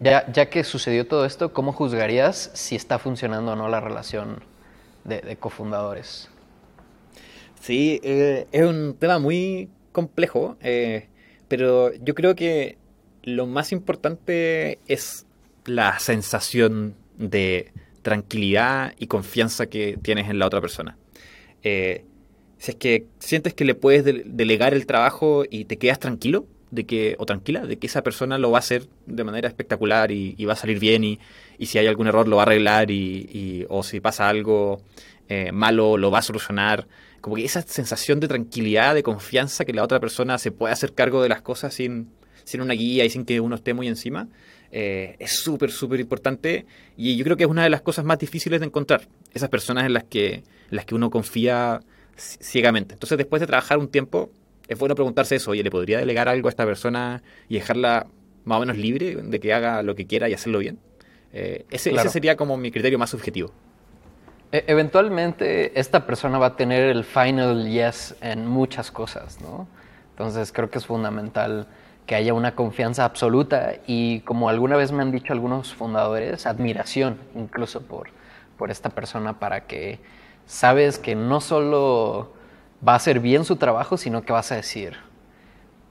ya, 0.00 0.30
ya 0.32 0.50
que 0.50 0.64
sucedió 0.64 1.06
todo 1.06 1.24
esto, 1.24 1.52
¿cómo 1.52 1.72
juzgarías 1.72 2.50
si 2.54 2.76
está 2.76 2.98
funcionando 2.98 3.52
o 3.52 3.56
no 3.56 3.68
la 3.68 3.80
relación 3.80 4.42
de, 5.04 5.36
cofundadores? 5.36 6.28
Sí, 7.60 8.00
eh, 8.02 8.46
es 8.52 8.62
un 8.64 8.96
tema 8.98 9.18
muy 9.18 9.70
complejo, 9.92 10.56
eh, 10.60 11.08
pero 11.48 11.94
yo 11.94 12.14
creo 12.14 12.34
que 12.34 12.78
lo 13.22 13.46
más 13.46 13.72
importante 13.72 14.78
es 14.86 15.26
la 15.64 15.98
sensación 15.98 16.94
de 17.16 17.72
tranquilidad 18.02 18.92
y 18.98 19.06
confianza 19.06 19.66
que 19.66 19.98
tienes 20.02 20.28
en 20.28 20.38
la 20.38 20.46
otra 20.46 20.60
persona. 20.60 20.98
Eh, 21.62 22.04
si 22.64 22.70
es 22.70 22.76
que 22.78 23.06
sientes 23.18 23.52
que 23.52 23.66
le 23.66 23.74
puedes 23.74 24.06
delegar 24.24 24.72
el 24.72 24.86
trabajo 24.86 25.44
y 25.48 25.66
te 25.66 25.76
quedas 25.76 25.98
tranquilo 25.98 26.46
de 26.70 26.86
que, 26.86 27.14
o 27.18 27.26
tranquila, 27.26 27.66
de 27.66 27.76
que 27.78 27.86
esa 27.86 28.02
persona 28.02 28.38
lo 28.38 28.50
va 28.52 28.56
a 28.56 28.60
hacer 28.60 28.88
de 29.04 29.22
manera 29.22 29.48
espectacular 29.48 30.10
y, 30.10 30.42
va 30.46 30.54
a 30.54 30.56
salir 30.56 30.78
bien 30.78 31.04
y, 31.04 31.18
si 31.60 31.76
hay 31.76 31.86
algún 31.86 32.06
error 32.06 32.26
lo 32.26 32.36
va 32.36 32.42
a 32.44 32.46
arreglar 32.46 32.90
y, 32.90 33.66
o 33.68 33.82
si 33.82 34.00
pasa 34.00 34.30
algo 34.30 34.80
eh, 35.28 35.52
malo 35.52 35.98
lo 35.98 36.10
va 36.10 36.20
a 36.20 36.22
solucionar. 36.22 36.88
Como 37.20 37.36
que 37.36 37.44
esa 37.44 37.60
sensación 37.60 38.18
de 38.18 38.28
tranquilidad, 38.28 38.94
de 38.94 39.02
confianza 39.02 39.66
que 39.66 39.74
la 39.74 39.82
otra 39.82 40.00
persona 40.00 40.38
se 40.38 40.50
puede 40.50 40.72
hacer 40.72 40.94
cargo 40.94 41.22
de 41.22 41.28
las 41.28 41.42
cosas 41.42 41.74
sin, 41.74 42.08
sin 42.44 42.62
una 42.62 42.72
guía 42.72 43.04
y 43.04 43.10
sin 43.10 43.26
que 43.26 43.40
uno 43.40 43.56
esté 43.56 43.74
muy 43.74 43.88
encima, 43.88 44.28
eh, 44.72 45.16
es 45.18 45.32
súper, 45.32 45.70
súper 45.70 46.00
importante 46.00 46.64
y 46.96 47.14
yo 47.18 47.24
creo 47.24 47.36
que 47.36 47.44
es 47.44 47.50
una 47.50 47.64
de 47.64 47.68
las 47.70 47.82
cosas 47.82 48.06
más 48.06 48.18
difíciles 48.18 48.60
de 48.60 48.66
encontrar, 48.66 49.06
esas 49.34 49.50
personas 49.50 49.84
en 49.84 49.92
las 49.92 50.04
que, 50.04 50.44
las 50.70 50.86
que 50.86 50.94
uno 50.94 51.10
confía 51.10 51.82
ciegamente. 52.16 52.94
Entonces, 52.94 53.18
después 53.18 53.40
de 53.40 53.46
trabajar 53.46 53.78
un 53.78 53.88
tiempo, 53.88 54.30
es 54.68 54.78
bueno 54.78 54.94
preguntarse 54.94 55.36
eso, 55.36 55.50
oye, 55.50 55.62
¿le 55.62 55.70
podría 55.70 55.98
delegar 55.98 56.28
algo 56.28 56.48
a 56.48 56.50
esta 56.50 56.64
persona 56.64 57.22
y 57.48 57.54
dejarla 57.54 58.06
más 58.44 58.58
o 58.58 58.60
menos 58.60 58.76
libre 58.76 59.16
de 59.16 59.40
que 59.40 59.52
haga 59.52 59.82
lo 59.82 59.94
que 59.94 60.06
quiera 60.06 60.28
y 60.28 60.34
hacerlo 60.34 60.58
bien? 60.58 60.78
Eh, 61.32 61.64
ese, 61.70 61.90
ese 61.90 62.08
sería 62.10 62.36
como 62.36 62.56
mi 62.56 62.70
criterio 62.70 62.98
más 62.98 63.10
subjetivo. 63.10 63.52
E, 64.52 64.64
eventualmente 64.68 65.78
esta 65.78 66.06
persona 66.06 66.38
va 66.38 66.46
a 66.46 66.56
tener 66.56 66.88
el 66.90 67.04
final 67.04 67.68
yes 67.68 68.14
en 68.20 68.46
muchas 68.46 68.90
cosas, 68.90 69.40
¿no? 69.40 69.66
Entonces 70.10 70.52
creo 70.52 70.70
que 70.70 70.78
es 70.78 70.86
fundamental 70.86 71.66
que 72.06 72.14
haya 72.14 72.34
una 72.34 72.54
confianza 72.54 73.04
absoluta 73.04 73.74
y 73.86 74.20
como 74.20 74.48
alguna 74.48 74.76
vez 74.76 74.92
me 74.92 75.02
han 75.02 75.10
dicho 75.10 75.32
algunos 75.32 75.74
fundadores, 75.74 76.46
admiración 76.46 77.18
incluso 77.34 77.82
por, 77.82 78.10
por 78.56 78.70
esta 78.70 78.90
persona 78.90 79.40
para 79.40 79.66
que 79.66 79.98
sabes 80.46 80.98
que 80.98 81.14
no 81.14 81.40
solo 81.40 82.32
va 82.86 82.92
a 82.92 82.96
hacer 82.96 83.20
bien 83.20 83.44
su 83.44 83.56
trabajo, 83.56 83.96
sino 83.96 84.22
que 84.22 84.32
vas 84.32 84.52
a 84.52 84.56
decir, 84.56 84.96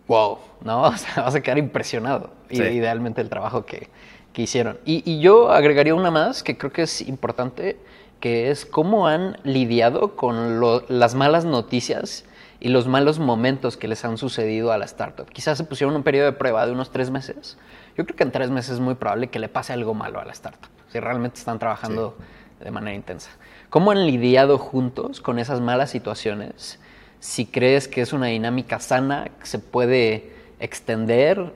wow, 0.08 0.38
¿no? 0.62 0.84
O 0.88 0.98
sea, 0.98 1.24
vas 1.24 1.36
a 1.36 1.42
quedar 1.42 1.58
impresionado, 1.58 2.32
idealmente 2.50 3.22
el 3.22 3.30
trabajo 3.30 3.66
que, 3.66 3.90
que 4.32 4.42
hicieron. 4.42 4.78
Y, 4.86 5.10
y, 5.10 5.20
yo 5.20 5.52
agregaría 5.52 5.96
una 5.96 6.12
más 6.12 6.44
que 6.44 6.58
creo 6.58 6.72
que 6.72 6.84
es 6.84 7.02
importante, 7.02 7.80
que 8.20 8.52
es 8.52 8.66
cómo 8.66 9.08
han 9.08 9.38
lidiado 9.44 10.16
con 10.16 10.62
las 10.88 11.16
malas 11.16 11.46
noticias 11.46 12.26
y 12.60 12.70
los 12.70 12.88
malos 12.88 13.20
momentos 13.20 13.76
que 13.76 13.90
les 13.90 14.06
han 14.06 14.18
sucedido 14.18 14.72
a 14.72 14.78
la 14.78 14.86
startup. 14.86 15.26
Quizás 15.30 15.58
se 15.58 15.66
pusieron 15.66 15.96
un 15.98 16.04
periodo 16.04 16.28
de 16.28 16.32
prueba 16.32 16.66
de 16.66 16.72
unos 16.72 16.92
tres 16.92 17.12
meses. 17.12 17.58
Yo 17.98 18.06
creo 18.06 18.16
que 18.16 18.24
en 18.24 18.32
tres 18.32 18.50
meses 18.50 18.76
es 18.76 18.80
muy 18.80 18.96
probable 18.96 19.28
que 19.28 19.40
le 19.40 19.50
pase 19.50 19.74
algo 19.74 19.94
malo 19.94 20.22
a 20.22 20.26
la 20.26 20.32
startup, 20.32 20.70
si 20.90 21.00
realmente 21.00 21.40
están 21.40 21.60
trabajando 21.60 22.16
de 22.64 22.72
manera 22.72 22.96
intensa. 22.96 23.32
¿Cómo 23.70 23.92
han 23.92 24.06
lidiado 24.06 24.58
juntos 24.58 25.22
con 25.22 25.40
esas 25.40 25.62
malas 25.62 25.92
situaciones? 25.92 26.80
Si 27.20 27.46
crees 27.46 27.88
que 27.88 28.02
es 28.02 28.14
una 28.14 28.28
dinámica 28.28 28.80
sana, 28.80 29.30
que 29.40 29.46
se 29.46 29.60
puede 29.60 30.32
extender 30.60 31.54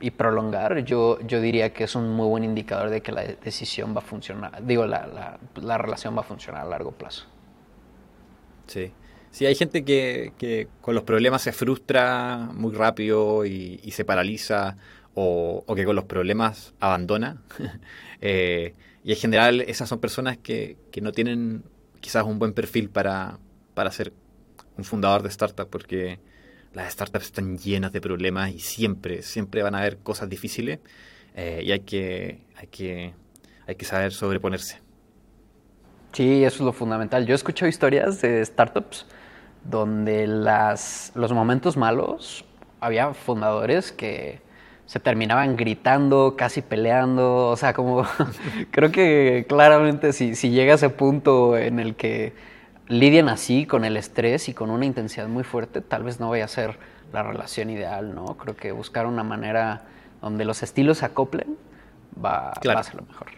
y 0.00 0.10
prolongar, 0.10 0.84
yo, 0.84 1.20
yo 1.20 1.40
diría 1.40 1.72
que 1.72 1.84
es 1.84 1.94
un 1.94 2.10
muy 2.10 2.26
buen 2.26 2.44
indicador 2.44 2.90
de 2.90 3.00
que 3.00 3.12
la 3.12 3.22
decisión 3.22 3.94
va 3.94 3.98
a 3.98 4.02
funcionar, 4.02 4.64
digo, 4.64 4.86
la, 4.86 5.06
la, 5.06 5.38
la 5.60 5.78
relación 5.78 6.16
va 6.16 6.20
a 6.20 6.24
funcionar 6.24 6.62
a 6.62 6.68
largo 6.68 6.92
plazo. 6.92 7.26
Sí. 8.66 8.92
Sí, 9.34 9.46
hay 9.46 9.56
gente 9.56 9.84
que, 9.84 10.68
con 10.80 10.94
los 10.94 11.02
problemas 11.02 11.42
se 11.42 11.50
frustra 11.50 12.50
muy 12.54 12.72
rápido 12.72 13.44
y, 13.44 13.80
se 13.90 14.04
paraliza 14.04 14.76
o, 15.12 15.64
que 15.74 15.84
con 15.84 15.96
los 15.96 16.04
problemas 16.04 16.72
abandona. 16.78 17.42
Eh, 18.26 18.74
y 19.04 19.12
en 19.12 19.18
general 19.18 19.60
esas 19.60 19.88
son 19.88 20.00
personas 20.00 20.38
que, 20.38 20.78
no 21.02 21.12
tienen 21.12 21.62
quizás 22.00 22.24
un 22.24 22.38
buen 22.38 22.54
perfil 22.54 22.88
para, 22.88 23.38
para 23.74 23.90
ser 23.90 24.12
un 24.78 24.84
fundador 24.84 25.22
de 25.22 25.28
startup 25.28 25.68
porque 25.68 26.18
las 26.72 26.92
startups 26.92 27.26
están 27.26 27.58
llenas 27.58 27.92
de 27.92 28.00
problemas 28.00 28.50
y 28.50 28.60
siempre, 28.60 29.22
siempre 29.22 29.62
van 29.62 29.74
a 29.74 29.80
haber 29.80 29.98
cosas 29.98 30.30
difíciles 30.30 30.80
eh, 31.36 31.62
y 31.64 31.72
hay 31.72 31.80
que, 31.80 32.40
hay, 32.56 32.66
que, 32.68 33.14
hay 33.66 33.74
que 33.74 33.84
saber 33.84 34.12
sobreponerse. 34.12 34.80
Sí, 36.12 36.42
eso 36.42 36.56
es 36.56 36.60
lo 36.60 36.72
fundamental. 36.72 37.26
Yo 37.26 37.34
he 37.34 37.36
escuchado 37.36 37.68
historias 37.68 38.22
de 38.22 38.44
startups 38.44 39.06
donde 39.64 40.26
las, 40.26 41.12
los 41.14 41.32
momentos 41.32 41.76
malos 41.76 42.44
había 42.80 43.12
fundadores 43.12 43.92
que 43.92 44.40
se 44.86 45.00
terminaban 45.00 45.56
gritando, 45.56 46.34
casi 46.36 46.62
peleando, 46.62 47.48
o 47.48 47.56
sea, 47.56 47.72
como 47.72 48.06
creo 48.70 48.90
que 48.92 49.46
claramente 49.48 50.12
si, 50.12 50.34
si 50.34 50.50
llega 50.50 50.72
a 50.72 50.76
ese 50.76 50.90
punto 50.90 51.56
en 51.56 51.80
el 51.80 51.94
que 51.94 52.32
lidian 52.88 53.28
así 53.28 53.66
con 53.66 53.84
el 53.84 53.96
estrés 53.96 54.48
y 54.48 54.54
con 54.54 54.70
una 54.70 54.84
intensidad 54.84 55.26
muy 55.26 55.44
fuerte, 55.44 55.80
tal 55.80 56.02
vez 56.02 56.20
no 56.20 56.30
vaya 56.30 56.44
a 56.44 56.48
ser 56.48 56.78
la 57.12 57.22
relación 57.22 57.70
ideal, 57.70 58.14
¿no? 58.14 58.36
Creo 58.36 58.56
que 58.56 58.72
buscar 58.72 59.06
una 59.06 59.24
manera 59.24 59.82
donde 60.20 60.44
los 60.44 60.62
estilos 60.62 60.98
se 60.98 61.06
acoplen 61.06 61.56
va, 62.22 62.50
a 62.50 62.82
ser 62.82 62.96
lo 62.96 63.02
mejor. 63.02 63.28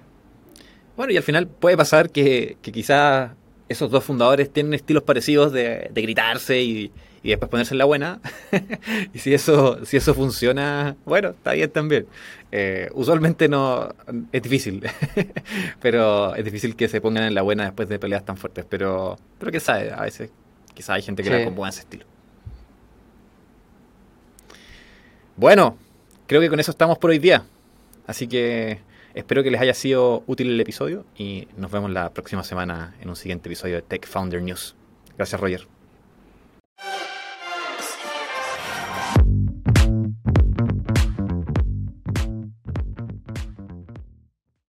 Bueno, 0.96 1.12
y 1.12 1.16
al 1.16 1.22
final 1.22 1.46
puede 1.46 1.76
pasar 1.76 2.10
que, 2.10 2.56
que 2.62 2.72
quizás 2.72 3.30
esos 3.68 3.90
dos 3.90 4.04
fundadores 4.04 4.52
tienen 4.52 4.74
estilos 4.74 5.02
parecidos 5.02 5.52
de, 5.52 5.90
gritarse 5.94 6.62
y, 6.62 6.92
después 7.22 7.50
ponerse 7.50 7.74
en 7.74 7.78
la 7.78 7.84
buena. 7.84 8.20
y 9.14 9.18
si 9.18 9.34
eso, 9.34 9.84
si 9.84 9.96
eso 9.96 10.14
funciona, 10.14 10.96
bueno, 11.04 11.30
está 11.30 11.52
bien 11.52 11.70
también. 11.70 12.06
Eh, 12.52 12.88
usualmente 12.94 13.48
no 13.48 13.94
es 14.32 14.42
difícil, 14.42 14.82
pero 15.80 16.34
es 16.34 16.44
difícil 16.44 16.76
que 16.76 16.88
se 16.88 17.00
pongan 17.00 17.24
en 17.24 17.34
la 17.34 17.42
buena 17.42 17.64
después 17.64 17.88
de 17.88 17.98
peleas 17.98 18.24
tan 18.24 18.36
fuertes. 18.36 18.64
Pero, 18.68 19.18
pero 19.38 19.50
que 19.52 19.60
sabe, 19.60 19.92
a 19.92 20.02
veces 20.02 20.30
Quizás 20.76 20.90
hay 20.90 21.02
gente 21.02 21.22
que 21.22 21.30
le 21.30 21.42
acomoda 21.42 21.70
ese 21.70 21.80
estilo. 21.80 22.04
Bueno, 25.36 25.78
creo 26.26 26.42
que 26.42 26.50
con 26.50 26.60
eso 26.60 26.70
estamos 26.70 26.98
por 26.98 27.10
hoy 27.10 27.18
día. 27.18 27.44
Así 28.06 28.28
que 28.28 28.80
espero 29.14 29.42
que 29.42 29.50
les 29.50 29.58
haya 29.58 29.72
sido 29.72 30.22
útil 30.26 30.50
el 30.50 30.60
episodio 30.60 31.06
y 31.16 31.48
nos 31.56 31.70
vemos 31.70 31.90
la 31.90 32.10
próxima 32.10 32.44
semana 32.44 32.94
en 33.00 33.08
un 33.08 33.16
siguiente 33.16 33.48
episodio 33.48 33.76
de 33.76 33.82
Tech 33.82 34.06
Founder 34.06 34.42
News. 34.42 34.76
Gracias, 35.16 35.40
Roger. 35.40 35.75